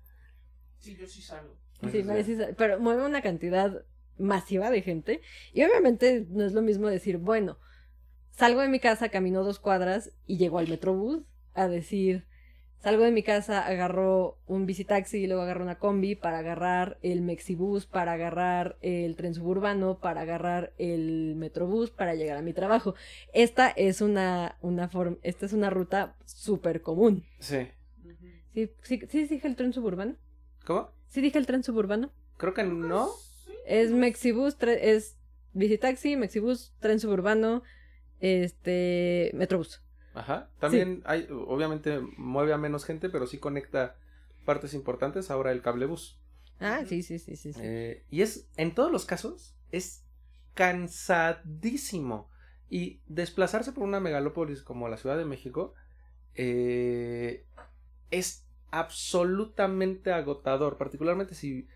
[0.78, 1.54] sí, yo sí salgo.
[1.90, 2.24] Sí, Sí.
[2.24, 3.84] sí, pero mueve una cantidad
[4.18, 5.20] masiva de gente.
[5.52, 7.58] Y obviamente no es lo mismo decir, bueno,
[8.30, 11.22] salgo de mi casa, camino dos cuadras y llego al metrobús
[11.54, 12.24] a decir,
[12.82, 17.20] salgo de mi casa, agarro un bicitaxi y luego agarro una combi para agarrar el
[17.20, 22.94] mexibús, para agarrar el tren suburbano, para agarrar el metrobús, para llegar a mi trabajo.
[23.32, 27.24] Esta es una, una forma, esta es una ruta súper común.
[27.38, 27.68] Sí.
[28.52, 30.16] ¿Sí, sí, sí dije el tren suburbano?
[30.66, 30.90] ¿Cómo?
[31.06, 32.10] ¿Sí dije el tren suburbano?
[32.36, 33.10] Creo que no.
[33.66, 35.16] Es Mexibus, es
[35.52, 37.62] Visitaxi, Mexibus, tren suburbano,
[38.20, 39.82] este, Metrobús.
[40.14, 40.50] Ajá.
[40.58, 43.96] También hay, obviamente mueve a menos gente, pero sí conecta
[44.44, 45.30] partes importantes.
[45.30, 46.18] Ahora el cablebús.
[46.60, 47.36] Ah, sí, sí, sí.
[47.36, 47.52] sí.
[47.56, 50.04] Eh, y es, en todos los casos, es
[50.54, 52.30] cansadísimo.
[52.68, 55.74] Y desplazarse por una megalópolis como la Ciudad de México
[56.34, 57.44] eh,
[58.10, 61.68] es absolutamente agotador, particularmente si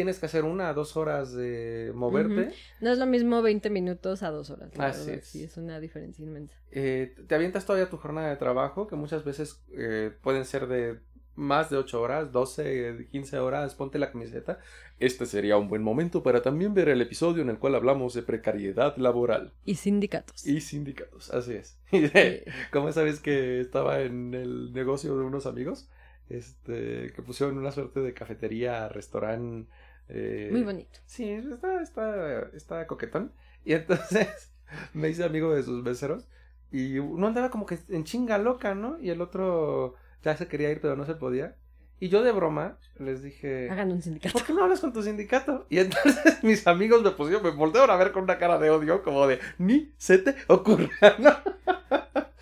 [0.00, 2.54] tienes que hacer una a dos horas de moverte.
[2.80, 4.70] No es lo mismo 20 minutos a dos horas.
[4.78, 5.26] Así es.
[5.26, 6.56] Sí, es una diferencia inmensa.
[6.70, 11.00] Eh, te avientas todavía tu jornada de trabajo, que muchas veces eh, pueden ser de
[11.34, 14.58] más de 8 horas, 12, 15 horas, ponte la camiseta.
[14.98, 18.22] Este sería un buen momento para también ver el episodio en el cual hablamos de
[18.22, 20.46] precariedad laboral Y sindicatos.
[20.46, 21.78] y sindicatos, así es.
[22.72, 25.90] Como esa vez que estaba en el negocio de unos amigos,
[26.30, 29.68] este, que pusieron una suerte de cafetería, restaurante.
[30.12, 30.98] Eh, muy bonito.
[31.06, 33.32] Sí, está, está, está coquetón.
[33.64, 34.52] Y entonces
[34.92, 36.26] me hice amigo de sus meseros.
[36.72, 38.98] Y uno andaba como que en chinga loca, ¿no?
[39.00, 41.56] Y el otro ya se quería ir, pero no se podía.
[41.98, 44.32] Y yo de broma les dije, Hagan un sindicato.
[44.32, 45.66] ¿por qué no hablas con tu sindicato?
[45.68, 49.02] Y entonces mis amigos me pusieron, me voltearon a ver con una cara de odio,
[49.02, 51.36] como de, ni se te ocurra, ¿no?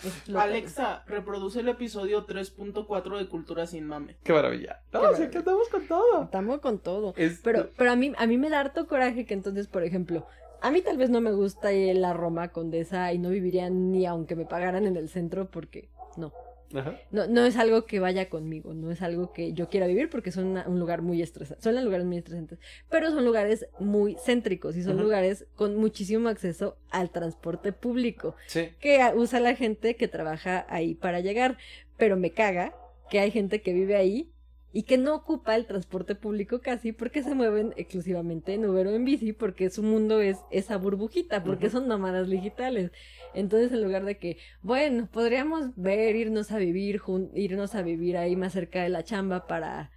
[0.05, 0.43] Explota.
[0.43, 4.17] Alexa, reproduce el episodio 3.4 de Cultura sin mame.
[4.23, 4.81] Qué maravilla.
[4.93, 5.31] No, Qué o sea, maravilla.
[5.31, 6.23] que andamos con todo.
[6.25, 7.15] Estamos con todo.
[7.43, 10.27] Pero, pero a mí, a mí me da harto coraje que entonces, por ejemplo,
[10.61, 14.37] a mí tal vez no me gusta la Roma Condesa y no viviría ni aunque
[14.37, 16.33] me pagaran en el centro porque no.
[16.75, 16.99] Ajá.
[17.11, 20.31] No, no es algo que vaya conmigo, no es algo que yo quiera vivir porque
[20.33, 22.59] son una- un lugar muy estresante, son lugares muy estresantes,
[22.91, 28.69] pero son lugares muy céntricos y son lugares con muchísimo acceso al transporte público Sí.
[28.81, 31.57] que usa la gente que trabaja ahí para llegar,
[31.97, 32.75] pero me caga
[33.11, 34.31] que hay gente que vive ahí
[34.73, 38.91] y que no ocupa el transporte público casi porque se mueven exclusivamente en Uber o
[38.91, 42.91] en bici porque su mundo es esa burbujita, porque son nómadas digitales.
[43.35, 47.01] Entonces, en lugar de que, bueno, podríamos ver, irnos a vivir,
[47.35, 49.91] irnos a vivir ahí más cerca de la chamba para,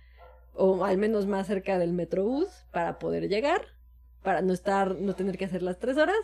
[0.53, 3.61] o al menos más cerca del metrobús para poder llegar,
[4.23, 6.19] para no estar, no tener que hacer las tres horas.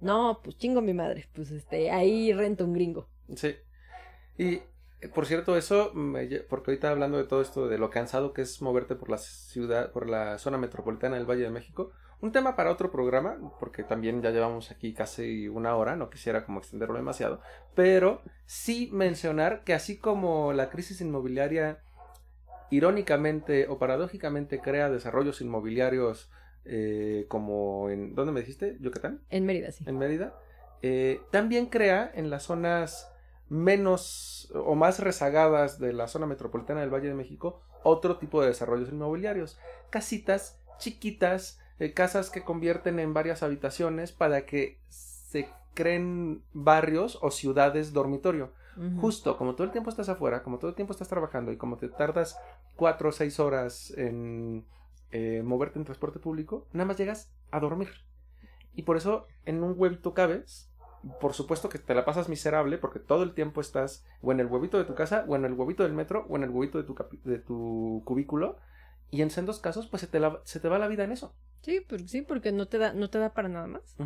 [0.00, 3.08] No, pues chingo mi madre, pues este, ahí rento un gringo.
[3.36, 3.54] Sí.
[4.38, 4.62] Y
[5.08, 8.62] por cierto, eso, me porque ahorita hablando de todo esto, de lo cansado que es
[8.62, 12.70] moverte por la ciudad, por la zona metropolitana del Valle de México, un tema para
[12.70, 17.40] otro programa, porque también ya llevamos aquí casi una hora, no quisiera como extenderlo demasiado,
[17.74, 21.82] pero sí mencionar que así como la crisis inmobiliaria
[22.70, 26.30] irónicamente o paradójicamente crea desarrollos inmobiliarios
[26.64, 28.76] eh, como en, ¿dónde me dijiste?
[28.80, 29.20] ¿Yucatán?
[29.28, 29.84] En Mérida, sí.
[29.86, 30.38] en Mérida,
[30.80, 33.11] eh, también crea en las zonas
[33.52, 38.48] menos o más rezagadas de la zona metropolitana del Valle de México otro tipo de
[38.48, 39.58] desarrollos inmobiliarios.
[39.90, 47.30] Casitas chiquitas, eh, casas que convierten en varias habitaciones para que se creen barrios o
[47.30, 48.52] ciudades dormitorio.
[49.02, 51.76] Justo, como todo el tiempo estás afuera, como todo el tiempo estás trabajando y como
[51.76, 52.38] te tardas
[52.74, 54.64] cuatro o seis horas en
[55.10, 57.90] eh, moverte en transporte público, nada más llegas a dormir.
[58.74, 60.71] Y por eso en un huevito cabes.
[61.20, 64.46] Por supuesto que te la pasas miserable porque todo el tiempo estás o en el
[64.46, 66.84] huevito de tu casa, o en el huevito del metro, o en el huevito de
[66.84, 66.94] tu,
[67.24, 68.58] de tu cubículo.
[69.10, 71.34] Y en sendos casos, pues se te, la- se te va la vida en eso.
[71.60, 73.96] Sí, pues, sí, porque no te da, no te da para nada más.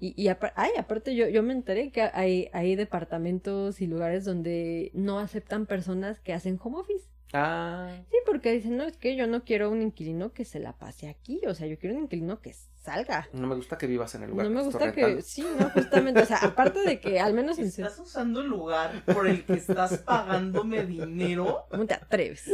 [0.00, 4.24] Y, y apa- ay, aparte yo, yo me enteré que hay, hay departamentos y lugares
[4.24, 7.06] donde no aceptan personas que hacen home office.
[7.32, 10.76] Ah, Sí, porque dicen, no, es que yo no quiero un inquilino que se la
[10.76, 12.54] pase aquí, o sea, yo quiero un inquilino que
[12.88, 13.28] salga.
[13.32, 14.46] no me gusta que vivas en el lugar.
[14.46, 15.22] No me gusta que, rentando.
[15.22, 19.04] sí, no, justamente, o sea, aparte de que al menos en Estás usando el lugar
[19.04, 21.66] por el que estás pagándome dinero.
[21.70, 22.50] ¿Cómo te atreves?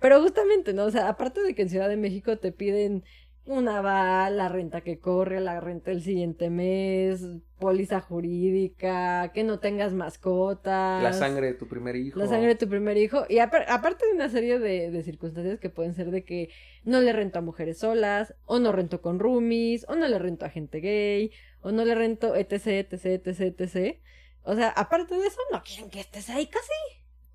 [0.00, 0.84] Pero justamente, ¿no?
[0.84, 3.04] O sea, aparte de que en Ciudad de México te piden
[3.46, 7.22] una va, la renta que corre, la renta del siguiente mes,
[7.58, 11.02] póliza jurídica, que no tengas mascotas.
[11.02, 12.18] La sangre de tu primer hijo.
[12.18, 13.24] La sangre de tu primer hijo.
[13.28, 16.48] Y apar- aparte de una serie de, de circunstancias que pueden ser de que
[16.84, 20.46] no le rento a mujeres solas, o no rento con roomies, o no le rento
[20.46, 21.30] a gente gay,
[21.60, 23.98] o no le rento etc, etc, etc, etc.
[24.42, 26.72] O sea, aparte de eso, no quieren que estés ahí casi.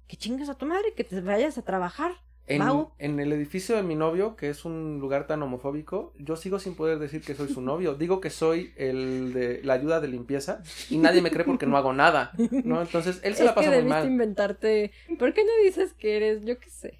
[0.07, 2.11] Que chingas a tu madre, que te vayas a trabajar.
[2.49, 2.61] En,
[2.97, 6.75] en el edificio de mi novio, que es un lugar tan homofóbico, yo sigo sin
[6.75, 7.93] poder decir que soy su novio.
[7.95, 11.77] Digo que soy el de la ayuda de limpieza y nadie me cree porque no
[11.77, 12.31] hago nada,
[12.63, 12.81] ¿no?
[12.81, 14.11] Entonces, él se es la pasa que muy debiste mal.
[14.11, 14.91] inventarte.
[15.19, 16.99] ¿Por qué no dices que eres, yo qué sé?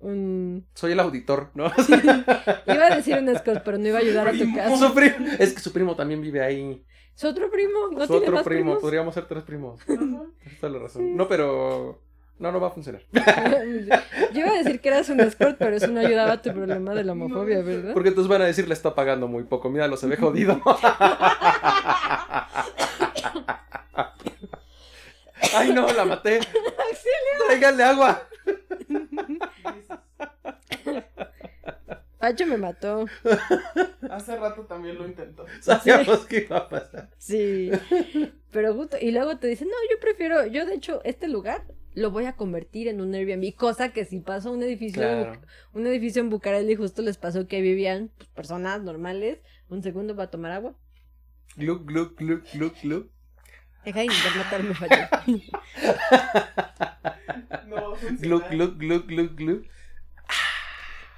[0.00, 0.66] Un...
[0.74, 1.64] Soy el auditor, ¿no?
[2.66, 4.56] Iba a decir un escort, pero no iba a ayudar a tu Primo.
[4.56, 4.76] casa.
[4.88, 6.84] Su primo- Es que su primo también vive ahí.
[7.14, 8.80] Su otro primo, ¿no su tiene otro más primo, primos?
[8.82, 9.80] podríamos ser tres primos.
[9.86, 11.16] Tienes toda la razón.
[11.16, 12.02] No, pero...
[12.38, 13.00] No, no va a funcionar.
[13.12, 16.92] Yo iba a decir que eras un escort, pero eso no ayudaba a tu problema
[16.94, 17.92] de la homofobia, ¿verdad?
[17.92, 19.70] Porque entonces van a decir, le está pagando muy poco.
[19.70, 20.60] Míralo, se ve jodido.
[25.54, 26.40] Ay, no, la maté.
[27.46, 28.26] Tráiganle agua.
[32.18, 33.06] Pacho me mató.
[34.10, 35.46] Hace rato también lo intentó.
[35.60, 37.10] Sabíamos que iba a pasar.
[37.18, 37.70] Sí.
[38.50, 41.64] Pero justo, y luego te dicen, no, yo prefiero, yo de hecho, este lugar
[41.94, 45.40] lo voy a convertir en un Airbnb, cosa que si pasó un edificio, Claro.
[45.72, 49.38] Un edificio en Bucareli, justo les pasó que vivían pues, personas normales,
[49.68, 50.74] un segundo para tomar agua.
[51.56, 53.10] Gluck, gluck, gluck, gluck, gluck.
[53.84, 55.42] Deja de intentar matarme.
[57.66, 57.94] No.
[58.20, 59.64] Gluck, gluck, gluck, gluck, gluck.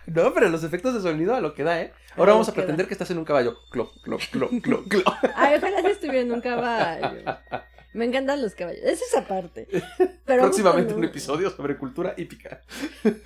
[0.07, 1.93] No, pero los efectos de sonido a lo que da, ¿eh?
[2.17, 2.89] Ahora A vamos a pretender da.
[2.89, 3.57] que estás en un caballo.
[3.71, 5.05] Cloc, cloc, cloc, cloc, cloc.
[5.35, 7.23] Ay, ojalá si estuviera en un caballo.
[7.97, 8.83] Me encantan los caballos.
[8.85, 9.67] Es aparte.
[10.25, 12.61] Pero Próximamente un episodio sobre cultura hípica.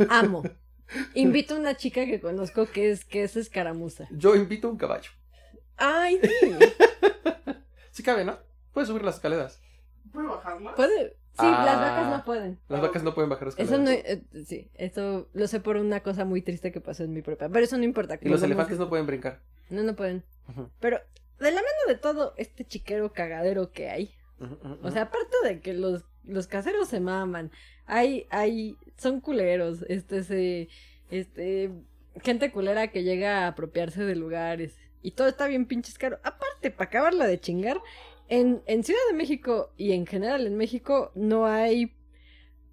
[0.09, 0.43] Amo.
[1.14, 4.09] Invito a una chica que conozco que es, que es escaramuza.
[4.11, 5.11] Yo invito a un caballo.
[5.77, 6.53] Ay, sí.
[7.93, 8.39] Sí cabe, ¿no?
[8.73, 9.61] Puedes subir las escaleras.
[10.12, 10.75] ¿Puede bajarla?
[10.77, 11.11] Puede.
[11.33, 11.62] Sí, Ah.
[11.64, 12.59] las vacas no pueden.
[12.68, 13.73] Las vacas no pueden bajar escaleras.
[13.73, 17.12] Eso no, eh, sí, eso lo sé por una cosa muy triste que pasó en
[17.12, 18.18] mi propia, pero eso no importa.
[18.21, 19.41] Y los elefantes a- no pueden brincar.
[19.71, 20.25] No, no pueden.
[20.81, 20.99] Pero
[21.39, 24.14] de la mano de todo este chiquero cagadero que hay,
[24.82, 27.51] o sea, aparte de que los, los caseros se maman,
[27.86, 30.68] hay, hay, son culeros, este, se,
[31.11, 31.70] este,
[32.22, 36.18] gente culera que llega a apropiarse de lugares y todo está bien pinches caro.
[36.22, 37.80] Aparte, para acabarla de chingar,
[38.28, 41.93] en, en Ciudad de México y en general en México no hay,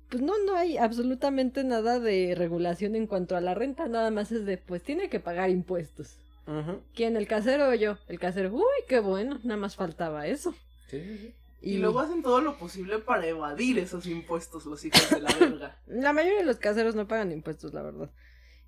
[0.10, 4.32] pues no, no hay absolutamente nada de regulación en cuanto a la renta, nada más
[4.32, 6.20] es de, pues tiene que pagar impuestos.
[6.46, 6.82] Ujú.
[6.94, 7.18] ¿Quién?
[7.18, 7.98] ¿El casero o yo?
[8.08, 10.54] El casero, uy, qué bueno, nada más faltaba eso.
[10.88, 11.34] Sí, sí, sí.
[11.60, 15.82] Y, luego hacen todo lo posible para evadir esos impuestos, los hijos de la verga.
[15.88, 18.12] La mayoría de los caseros no pagan impuestos, la verdad.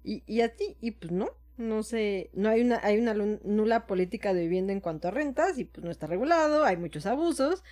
[0.04, 3.86] Y, y a ti, y pues no, no sé, no hay una, hay una nula
[3.86, 7.64] política de vivienda en cuanto a rentas, y pues no está regulado, hay muchos abusos,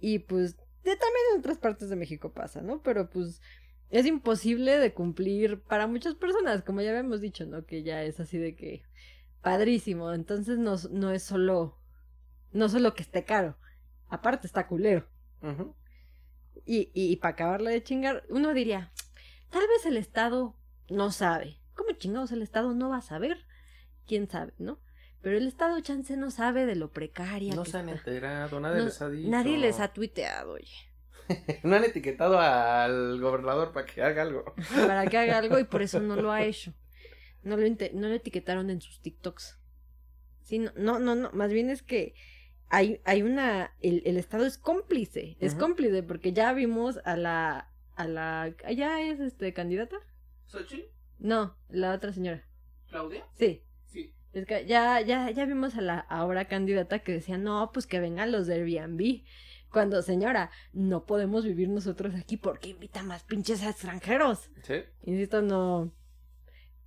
[0.00, 2.82] y pues de, también en otras partes de México pasa, ¿no?
[2.82, 3.40] Pero pues
[3.90, 7.66] es imposible de cumplir para muchas personas, como ya habíamos dicho, ¿no?
[7.66, 8.82] Que ya es así de que
[9.42, 11.78] padrísimo, entonces no, no es solo,
[12.52, 13.56] no solo que esté caro,
[14.12, 15.08] aparte está culero.
[16.64, 18.92] Y, y, para acabarla de chingar, uno diría,
[19.50, 20.56] tal vez el Estado
[20.88, 21.58] no sabe.
[21.74, 23.44] ¿Cómo chingados el Estado no va a saber?
[24.06, 24.78] ¿Quién sabe, no?
[25.22, 28.10] Pero el Estado chance no sabe de lo precaria No que se han está.
[28.10, 29.30] enterado, nadie No- les ha dicho.
[29.30, 30.66] Nadie les ha tuiteado, oye,
[31.64, 34.44] No han etiquetado al gobernador para que haga algo.
[34.86, 36.74] para que haga algo y por eso no lo ha hecho.
[37.42, 39.58] No lo, no lo etiquetaron en sus TikToks.
[40.42, 42.14] Sí, no, no, no, no, más bien es que
[42.72, 47.70] hay, hay una, el, el Estado es cómplice, es cómplice porque ya vimos a la,
[47.96, 49.96] a la, ¿ya es este candidata?
[50.46, 50.86] ¿Xochitl?
[51.18, 52.42] No, la otra señora.
[52.88, 53.26] ¿Claudia?
[53.34, 54.14] Sí, Sí.
[54.32, 58.00] es que ya, ya, ya vimos a la ahora candidata que decía, no, pues que
[58.00, 59.22] vengan los de Airbnb.
[59.70, 64.50] Cuando, señora, no podemos vivir nosotros aquí porque invita más pinches extranjeros.
[64.62, 64.76] ¿Sí?
[65.02, 65.92] Insisto, no.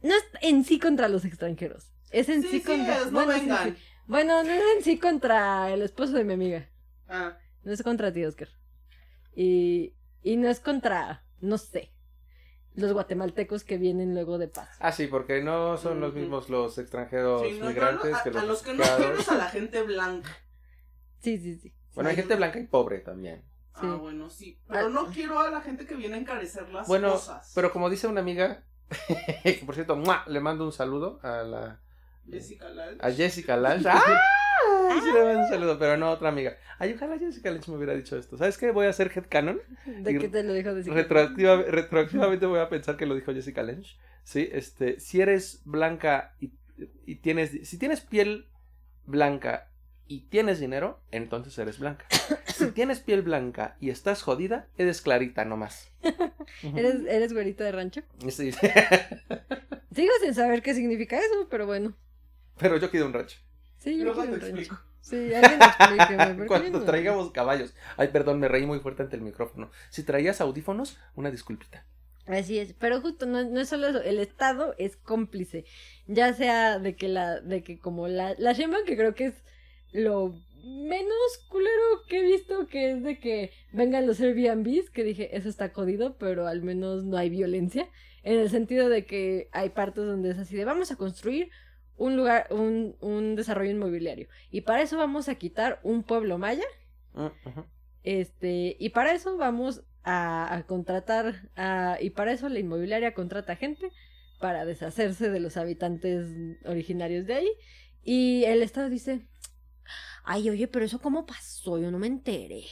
[0.01, 1.91] No es en sí contra los extranjeros.
[2.11, 2.97] Es en sí, Sí, sí, contra.
[2.97, 3.75] es, no bueno, sí, vengan.
[3.75, 3.81] sí.
[4.07, 6.67] Bueno, no es en sí contra el esposo de mi amiga.
[7.07, 8.49] Ah, No es contra ti, Oscar.
[9.35, 11.91] Y, y no es contra, no sé,
[12.75, 14.69] los guatemaltecos que vienen luego de paz.
[14.79, 18.23] Ah, sí, porque no son los mismos los extranjeros sí, no, yo migrantes no- a,
[18.23, 20.29] que los a los que no es a la gente blanca.
[21.19, 21.73] Sí, sí, sí.
[21.95, 23.43] Bueno, hay gente blanca y pobre también.
[23.73, 24.59] Ah, bueno, sí.
[24.69, 24.89] Pero Ah.
[24.89, 27.51] no quiero a la gente que viene a encarecer las Bueno, cosas.
[27.55, 28.63] pero como dice una amiga,
[29.43, 30.23] que por cierto, ¡mua!
[30.27, 31.81] le mando un saludo a la
[32.29, 32.97] Jessica Lal.
[33.01, 33.87] a Jessica Lange.
[33.89, 35.01] ¡Ah!
[35.03, 36.57] Sí, le mando un saludo, pero no a otra amiga.
[36.79, 38.37] Ay, ojalá Jessica Lange me hubiera dicho esto.
[38.37, 38.71] ¿Sabes qué?
[38.71, 39.59] Voy a hacer headcanon.
[39.85, 40.93] ¿De qué te lo dijo decir?
[40.93, 43.95] Retroactiva, retroactivamente voy a pensar que lo dijo Jessica Lange.
[44.23, 46.51] Sí, este, si eres blanca y,
[47.05, 48.47] y tienes, si tienes piel
[49.05, 49.69] blanca
[50.07, 52.05] y tienes dinero, entonces eres blanca.
[52.55, 55.91] Si tienes piel blanca y estás jodida, eres clarita nomás.
[56.63, 58.01] ¿Eres, ¿Eres güerita de rancho?
[58.29, 58.51] Sí,
[59.93, 61.97] Sigo sin saber qué significa eso, pero bueno.
[62.57, 63.37] Pero yo quiero un rancho.
[63.77, 64.73] Sí, yo Luego quiero te un rancho.
[64.73, 64.83] explico.
[65.01, 66.47] Sí, alguien explíqueme.
[66.47, 67.73] Cuando no- traigamos caballos.
[67.97, 69.69] Ay, perdón, me reí muy fuerte ante el micrófono.
[69.89, 71.85] Si traías audífonos, una disculpita.
[72.25, 75.63] Así es, pero justo no, no es solo eso, el Estado es cómplice,
[76.07, 79.35] ya sea de que la, de que como la, la que creo que es
[79.91, 80.33] lo
[80.63, 85.49] menos culero que he visto, que es de que vengan los Airbnbs, que dije, eso
[85.49, 87.87] está jodido, pero al menos no hay violencia,
[88.23, 91.51] en el sentido de que hay partes donde es así de vamos a construir
[91.97, 96.65] un lugar, un, un desarrollo inmobiliario, y para eso vamos a quitar un pueblo maya,
[97.13, 97.27] Mm,
[98.03, 103.55] este, y para eso vamos a, a contratar, a- y para eso la inmobiliaria contrata
[103.55, 103.89] gente
[104.39, 106.27] para deshacerse de los habitantes
[106.65, 107.49] originarios de ahí.
[108.03, 109.25] Y el Estado dice,
[110.23, 112.65] ay, oye, pero eso cómo pasó, yo no me enteré.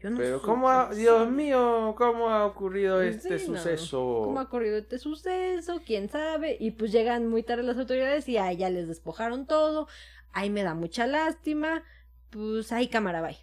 [0.00, 0.46] Yo no Pero supe".
[0.46, 3.56] cómo, ha- Dios mío, cómo ha ocurrido este Sí, no.
[3.58, 4.22] suceso.
[4.24, 5.80] ¿Cómo ha corrido este suceso?
[5.84, 6.56] ¿Quién sabe?
[6.60, 9.88] Y pues llegan muy tarde las autoridades y ay, ya les despojaron todo.
[10.32, 11.82] Ay, me da mucha lástima.
[12.30, 13.38] Pues ahí cámara, bye.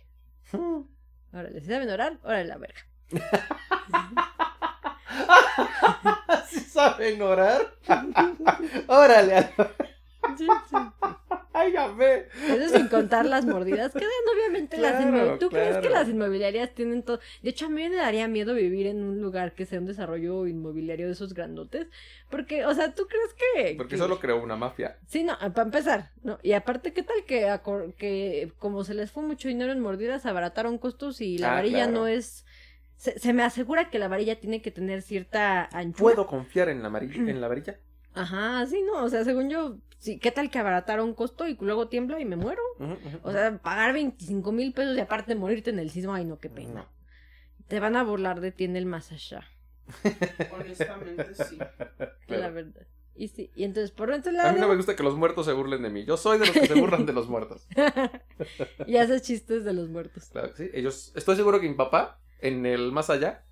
[0.53, 0.83] Hmm.
[1.33, 2.79] Órale, si saben orar, órale la verga.
[6.49, 7.75] ¿Sí saben orar?
[8.87, 9.49] Órale.
[10.37, 10.75] Sí, sí.
[11.53, 12.27] Ay, ya ve.
[12.49, 15.39] Eso sin contar las mordidas que dan, obviamente las inmobiliarias.
[15.39, 17.19] ¿Tú crees que las inmobiliarias tienen todo?
[17.41, 20.47] De hecho, a mí me daría miedo vivir en un lugar que sea un desarrollo
[20.47, 21.87] inmobiliario de esos grandotes.
[22.29, 23.75] Porque, o sea, ¿tú crees que...?
[23.77, 24.97] Porque que- solo creó una mafia.
[25.07, 26.39] Sí, no, para empezar, ¿no?
[26.43, 30.25] Y aparte, ¿qué tal que, acor- que como se les fue mucho dinero en mordidas,
[30.25, 31.91] abarataron costos y la Ah, varilla claro.
[31.99, 32.45] no es...
[32.97, 36.15] Se, se me asegura que la varilla tiene que tener cierta anchura.
[36.15, 37.77] ¿Puedo confiar en la, en la varilla?
[38.13, 41.87] Ajá, sí, no, o sea, según yo, sí, ¿qué tal que abarataron costo y luego
[41.87, 42.61] tiembla y me muero?
[43.23, 46.49] O sea, pagar 25 mil pesos y aparte morirte en el sismo, ay no, qué
[46.49, 46.87] pena.
[47.67, 49.43] Te van a burlar de ti en el más allá,
[50.53, 51.57] Honestamente, sí.
[52.27, 52.87] la verdad.
[53.17, 55.53] Y sí, y entonces por otro A mí no me gusta que los muertos se
[55.53, 56.03] burlen de mí.
[56.03, 57.65] Yo soy de los que se burlan de los muertos.
[58.87, 60.25] y haces chistes de los muertos.
[60.31, 60.71] Claro que sí.
[60.73, 63.45] Ellos, estoy seguro que mi papá, en el más allá,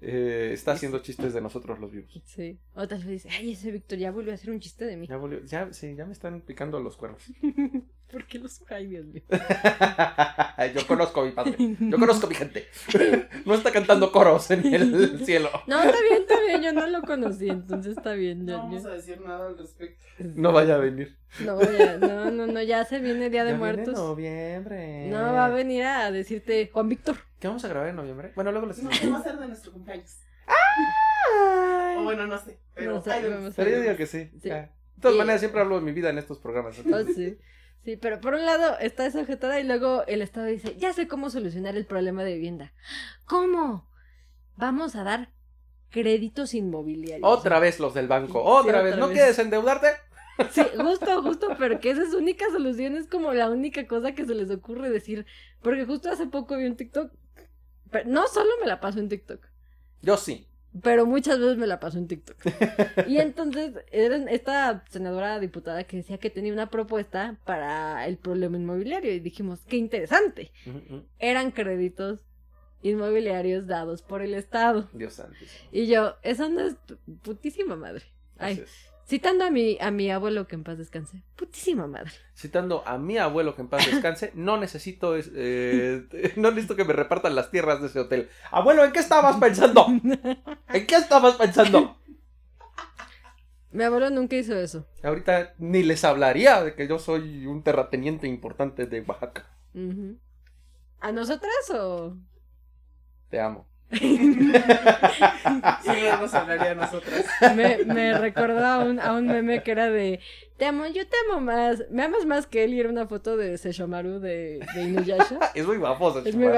[0.00, 2.20] eh, está haciendo chistes de nosotros los vivos.
[2.24, 2.58] Sí.
[2.74, 5.06] O tal vez dice, ay, ese Víctor ya volvió a hacer un chiste de mí.
[5.06, 7.22] Ya volvió, ya, sí, ya me están picando los cuernos.
[8.10, 9.22] ¿Por qué los ay, Dios mío?
[10.74, 11.54] Yo conozco a mi padre.
[11.78, 12.66] Yo conozco a mi gente.
[13.46, 15.48] No está cantando coros en el cielo.
[15.66, 18.44] No, está bien, está bien, yo no lo conocí, entonces está bien.
[18.44, 20.04] No vamos a decir nada al respecto.
[20.18, 21.16] No vaya a venir.
[21.40, 23.94] No, ya, no, no, no, ya se viene Día de Ya viene Muertos.
[23.94, 25.08] noviembre.
[25.08, 27.16] No va a venir a decirte Juan Víctor.
[27.38, 28.32] ¿Qué vamos a grabar en noviembre?
[28.34, 30.18] Bueno, luego les No, ¿qué va a ser de nuestro cumpleaños?
[31.98, 32.58] O bueno, no sé.
[32.74, 33.10] Pero No sé,
[33.56, 34.30] Pero yo digo que sí.
[34.34, 34.68] De
[35.00, 36.78] todas Y- maneras, siempre hablo de mi vida en estos programas.
[36.78, 37.38] Oh, sí.
[37.84, 41.08] Sí, pero por un lado está esa objetada y luego el Estado dice, ya sé
[41.08, 42.72] cómo solucionar el problema de vivienda.
[43.26, 43.88] ¿Cómo?
[44.56, 45.30] Vamos a dar
[45.90, 47.26] créditos inmobiliarios.
[47.28, 48.40] Otra vez los del banco.
[48.40, 48.96] Sí, Otra otra vez.
[48.98, 49.16] ¿No vez.
[49.16, 49.88] quieres endeudarte?
[50.52, 54.12] Sí, justo, justo, pero que esa es su única solución, es como la única cosa
[54.14, 55.26] que se les ocurre decir.
[55.60, 57.12] Porque justo hace poco vi un TikTok,
[57.90, 59.44] pero no solo me la paso en TikTok,
[60.00, 60.49] Yo sí.
[60.82, 62.36] Pero muchas veces me la paso en TikTok.
[63.08, 68.56] Y entonces era esta senadora diputada que decía que tenía una propuesta para el problema
[68.56, 70.52] inmobiliario y dijimos, qué interesante.
[71.18, 72.20] Eran créditos
[72.82, 74.88] inmobiliarios dados por el Estado.
[74.92, 75.68] Dios santísimo.
[75.72, 76.76] Y yo, eso no es
[77.22, 78.04] putísima madre.
[78.38, 78.64] Ay.
[79.10, 82.12] Citando a mi, a mi abuelo que en paz descanse, putísima madre.
[82.34, 86.06] Citando a mi abuelo que en paz descanse, no necesito es- eh,
[86.36, 88.30] no necesito que me repartan las tierras de ese hotel.
[88.52, 89.86] Abuelo, ¿en qué estabas pensando?
[90.68, 91.98] ¿En qué estabas pensando?
[93.72, 94.86] Mi abuelo nunca hizo eso.
[95.02, 99.46] Ahorita ni les hablaría de que yo soy un terrateniente importante de Oaxaca.
[101.00, 102.16] ¿A nosotras o...?
[103.28, 103.66] Te amo.
[105.82, 107.24] Sí, nos hablaría a nosotras.
[107.56, 110.20] Me, me recordó a un, a un meme que era de
[110.56, 111.84] Te amo, yo te amo más.
[111.90, 115.38] Me amas más que él y era una foto de Sesshomaru de, de Inuyasha.
[115.54, 116.48] Es muy guapo, Es muy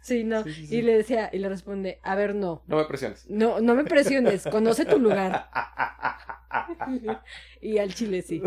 [0.00, 0.42] Sí, no.
[0.42, 0.76] Sí, sí, sí.
[0.78, 2.64] Y le decía, y le responde, a ver, no.
[2.66, 3.24] No me presiones.
[3.30, 5.48] No, no me presiones, conoce tu lugar.
[7.60, 8.42] y al chile sí.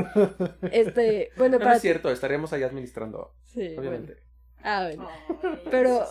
[0.69, 3.79] Este, bueno, No, para es cierto, estaríamos ahí administrando, Sí, bueno.
[3.79, 4.17] obviamente.
[4.61, 5.07] Ah, bueno.
[5.29, 6.05] Ay, Pero-.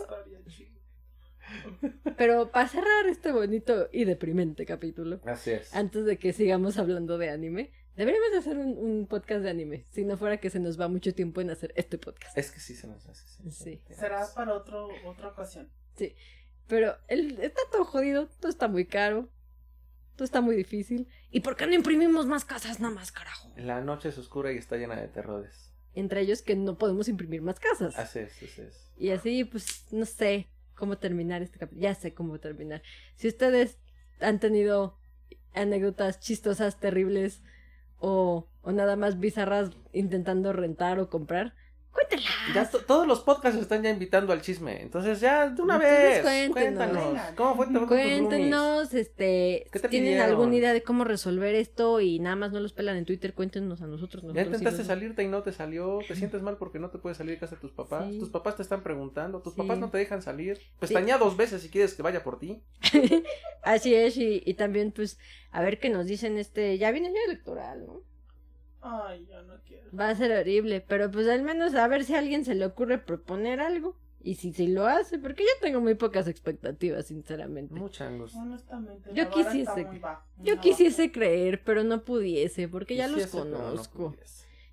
[2.16, 5.74] Pero para cerrar este bonito y deprimente capítulo, Así es.
[5.74, 9.84] antes de que sigamos hablando de anime, deberíamos de hacer un, un podcast de anime,
[9.90, 12.36] si no fuera que se nos va mucho tiempo en hacer este podcast.
[12.36, 13.50] Es que sí se nos hace.
[13.50, 13.82] Sí.
[13.90, 15.70] Será para otro, otra ocasión.
[16.66, 19.28] Pero el, está todo jodido, todo está muy caro,
[20.16, 21.08] todo está muy difícil.
[21.30, 23.52] ¿Y por qué no imprimimos más casas nada más, carajo?
[23.56, 25.72] La noche es oscura y está llena de terrores.
[25.94, 27.96] Entre ellos que no podemos imprimir más casas.
[27.98, 28.92] Así es, así es.
[28.96, 31.82] Y así, pues, no sé cómo terminar este capítulo.
[31.82, 32.82] Ya sé cómo terminar.
[33.16, 33.78] Si ustedes
[34.20, 34.98] han tenido
[35.54, 37.42] anécdotas chistosas, terribles
[37.98, 41.54] o, o nada más bizarras intentando rentar o comprar,
[41.94, 42.34] cuéntenlas.
[42.54, 44.82] Ya to- todos los podcasts están ya invitando al chisme.
[44.82, 46.50] Entonces ya de una Entonces vez.
[46.50, 46.88] cuéntenos.
[46.90, 47.22] Cuéntanos.
[47.36, 47.88] ¿Cómo fue tu tus?
[47.88, 50.28] Cuéntenos, este, ¿Qué si tienen pidieron?
[50.30, 53.80] alguna idea de cómo resolver esto y nada más no los pelan en Twitter, cuéntenos
[53.82, 54.22] a nosotros.
[54.22, 56.00] Ya nosotros intentaste salirte y no te salió.
[56.06, 58.06] Te sientes mal porque no te puedes salir de casa de tus papás.
[58.10, 58.18] Sí.
[58.18, 59.40] Tus papás te están preguntando.
[59.40, 59.60] Tus Sí.
[59.60, 60.58] papás no te dejan salir.
[60.80, 62.62] Pestañea dos veces si quieres que vaya por ti.
[63.62, 65.18] Así es, y, y también, pues,
[65.50, 68.02] a ver qué nos dicen este, ya viene el año electoral, ¿no?
[68.84, 69.88] Ay, yo no quiero.
[69.98, 72.66] Va a ser horrible, pero pues al menos a ver si a alguien se le
[72.66, 73.96] ocurre proponer algo.
[74.22, 77.74] Y si sí lo hace, porque yo tengo muy pocas expectativas, sinceramente.
[77.74, 78.40] Mucha angustia.
[78.40, 79.86] Honestamente, Yo quisiese
[80.42, 84.16] Yo quisiese creer, pero no pudiese, porque ya los no conozco.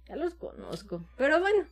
[0.08, 1.04] ya los conozco.
[1.18, 1.66] Pero bueno,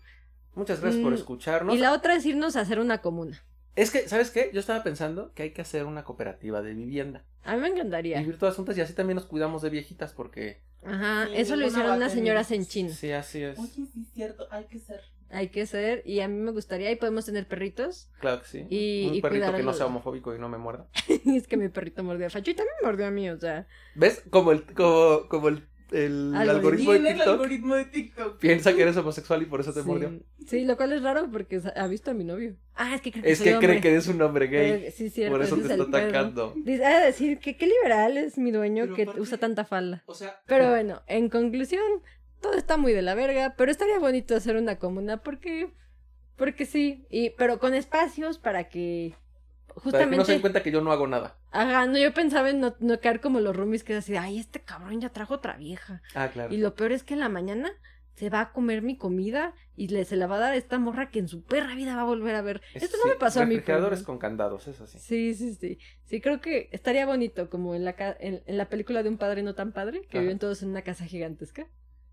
[0.56, 1.76] Muchas gracias por Mm, escucharnos.
[1.76, 3.42] y la otra es irnos a hacer una comuna.
[3.78, 4.50] Es que, ¿sabes qué?
[4.54, 7.24] Yo estaba pensando que hay que hacer una cooperativa de vivienda.
[7.46, 8.20] A mí me encantaría.
[8.20, 10.62] Vivir todas juntas y así también nos cuidamos de viejitas porque...
[10.84, 12.66] Ajá, Sí, eso lo hicieron unas señoras en.
[12.66, 12.90] China.
[12.90, 13.60] Sí, así es.
[13.60, 15.02] Oye, sí es cierto, hay que ser.
[15.32, 18.10] Hay que ser, y a mí me gustaría, y podemos tener perritos.
[18.20, 18.66] Claro que sí.
[18.70, 20.88] Y- Un y perrito que no sea homofóbico y no me muerda.
[21.08, 23.68] es que mi perrito mordió a Facho y también mordió a mí, o sea.
[23.94, 24.24] ¿Ves?
[24.32, 26.92] Como el, como, como el, el Algoritmo.
[26.92, 28.38] algoritmo de el TikTok algoritmo de TikTok.
[28.40, 30.12] piensa que eres homosexual y por eso te mordió.
[30.48, 30.66] Sí.
[30.66, 32.56] Lo cual es raro porque ha visto a mi novio.
[32.76, 33.68] Ah, es que creo que Es que hombre.
[33.70, 34.72] cree que eres un hombre gay.
[34.88, 36.54] Eh, sí, cierto, por eso te es está atacando.
[36.56, 40.04] Dice, de decir que qué liberal es mi dueño Pero que aparte- usa tanta falda.
[40.06, 41.84] O sea, Pero bueno, en conclusión,
[42.42, 45.72] todo está muy de la verga, pero estaría bonito hacer una comuna porque
[46.38, 49.14] porque sí, y pero con espacios para que
[49.74, 51.38] que no se justamente den cuenta que yo no hago nada.
[51.51, 54.39] Ajá, no, yo pensaba en no, no caer como los roomies que es así, ay,
[54.39, 56.01] este cabrón ya trajo otra vieja.
[56.15, 56.53] Ah, claro.
[56.53, 57.72] Y lo peor es que en la mañana
[58.15, 60.78] se va a comer mi comida y le, se la va a dar a esta
[60.78, 62.61] morra que en su perra vida va a volver a ver.
[62.74, 63.55] Esto no me pasó a mí.
[63.55, 64.99] Refrigeradores con candados, eso sí.
[64.99, 65.80] Sí, sí, sí.
[66.03, 69.41] Sí, creo que estaría bonito, como en la, en, en la película de un padre
[69.41, 70.22] no tan padre, que Ajá.
[70.22, 71.67] viven todos en una casa gigantesca.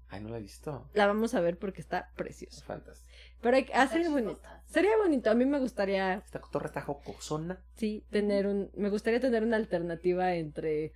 [0.09, 0.89] Ay, no la he visto.
[0.95, 2.65] La vamos a ver porque está Es preciosa.
[2.65, 3.13] fantástico.
[3.41, 4.41] Pero hay, que- ah, sería bonito.
[4.67, 5.31] Sería bonito.
[5.31, 7.63] A mí me gustaría, Esta cotorra está jocosona.
[7.75, 8.71] sí, tener un...
[8.75, 10.93] Me gustaría tener una alternativa entre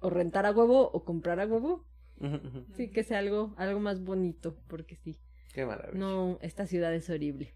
[0.00, 1.84] o rentar a huevo o comprar a huevo.
[2.76, 5.18] Sí, que sea algo, algo más bonito, porque sí.
[5.52, 5.98] Qué maravilla.
[5.98, 7.52] No, esta ciudad es horrible.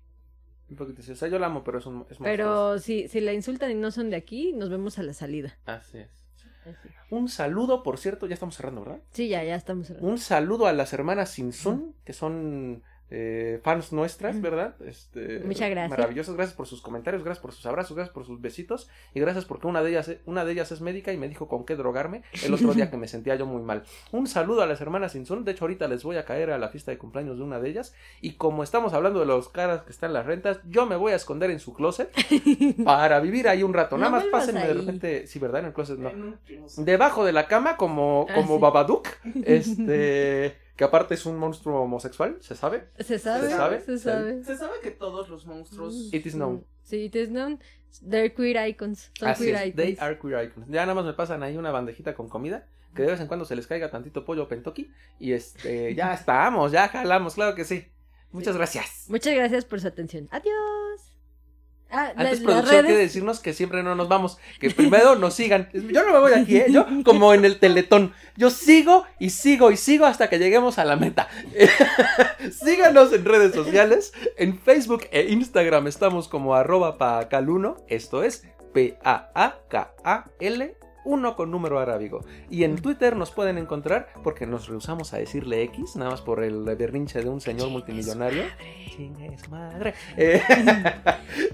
[0.68, 1.00] Un poquito.
[1.00, 2.18] O sea, yo la amo, pero es un es.
[2.18, 5.56] Pero si, si la insultan y no son de aquí, nos vemos a la salida.
[5.66, 6.10] Así es.
[6.64, 6.88] Así.
[7.10, 9.00] Un saludo, por cierto, ya estamos cerrando, ¿verdad?
[9.12, 9.86] Sí, ya, ya estamos.
[9.86, 10.08] cerrando.
[10.08, 14.42] Un saludo a las hermanas Sinsun, que son eh, fans nuestras, Ujú.
[14.42, 14.74] ¿verdad?
[14.84, 15.90] Este, Muchas gracias.
[15.90, 19.44] Maravillosas, gracias por sus comentarios, gracias por sus abrazos, gracias por sus besitos y gracias
[19.44, 22.22] porque una de ellas, una de ellas es médica y me dijo con qué drogarme
[22.44, 23.84] el otro día que me sentía yo muy mal.
[24.12, 26.68] Un saludo a las hermanas Sinsun, de hecho ahorita les voy a caer a la
[26.68, 29.92] fiesta de cumpleaños de una de ellas y como estamos hablando de los caras que
[29.92, 32.10] están en las rentas, yo me voy a esconder en su closet
[32.84, 33.96] para vivir ahí un rato.
[33.98, 35.60] Nada No más pásenme de repente, sí, ¿verdad?
[35.60, 36.10] En el closet no.
[36.78, 38.60] Debajo de la cama como, Ah, como sí.
[38.60, 39.08] Babadook,
[39.44, 42.88] este, que aparte es un monstruo homosexual, ¿se sabe?
[42.98, 43.48] ¿Se sabe?
[43.48, 43.80] ¿Se sabe?
[43.80, 44.44] Se sabe.
[44.44, 46.12] Se sabe que todos los monstruos.
[46.12, 46.64] It is known.
[46.82, 47.58] Sí, it is known.
[48.06, 49.10] They're queer icons.
[49.18, 49.76] Son Así queer es, icons.
[49.76, 50.68] they are queer icons.
[50.68, 53.46] Ya nada más me pasan ahí una bandejita con comida, que de vez en cuando
[53.46, 57.86] se les caiga tantito pollo pentoki, y este, ya estamos, ya jalamos, claro que sí.
[58.32, 59.06] Muchas gracias.
[59.08, 60.28] Muchas gracias por su atención.
[60.30, 61.05] Adiós.
[61.90, 62.98] Ah, la- Antes las producción quiere redes.
[62.98, 65.68] decirnos que siempre no nos vamos, que primero nos sigan.
[65.72, 66.66] Yo no me voy aquí, ¿eh?
[66.68, 68.12] Yo como en el teletón.
[68.36, 71.28] Yo sigo y sigo y sigo hasta que lleguemos a la meta.
[72.50, 74.12] Síganos en redes sociales.
[74.36, 77.84] En Facebook e Instagram estamos como arroba paacal1.
[77.88, 78.44] Esto es
[78.74, 80.76] P-A-A-K-A-L
[81.06, 82.24] 1 con número arábigo.
[82.50, 86.42] Y en Twitter nos pueden encontrar, porque nos rehusamos a decirle X, nada más por
[86.42, 88.44] el berrinche de un señor multimillonario.
[89.42, 89.94] Su madre.
[90.16, 90.42] Eh,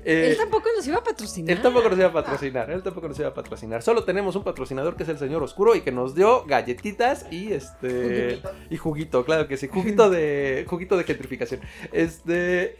[0.04, 1.50] eh, Él tampoco nos iba a patrocinar.
[1.56, 3.82] él tampoco nos iba a patrocinar, él tampoco nos iba a patrocinar.
[3.82, 7.52] Solo tenemos un patrocinador que es el señor Oscuro y que nos dio galletitas y
[7.52, 8.50] este Juguito.
[8.70, 11.60] y juguito, claro que sí, juguito de juguito de gentrificación.
[11.92, 12.78] Este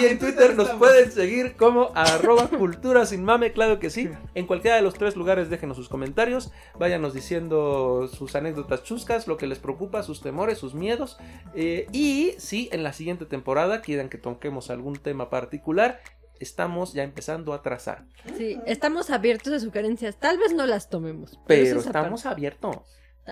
[0.00, 0.78] Y en Twitter nos estamos.
[0.78, 4.10] pueden seguir como arroba cultura sin mame, claro que sí.
[4.34, 9.36] En cualquiera de los tres lugares déjenos sus comentarios, váyanos diciendo sus anécdotas chuscas, lo
[9.36, 11.18] que les preocupa, sus temores, sus miedos.
[11.54, 16.00] eh, y si en la siguiente temporada quieren que toquemos algún tema particular,
[16.40, 18.04] estamos ya empezando a trazar.
[18.36, 20.18] Sí, estamos abiertos a sugerencias.
[20.18, 21.38] Tal vez no las tomemos.
[21.46, 22.76] Pero estamos abiertos.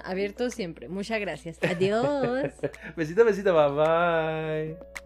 [0.04, 0.88] abiertos siempre.
[0.88, 1.58] Muchas gracias.
[1.62, 2.50] Adiós.
[2.96, 5.03] Besito, besito, bye bye.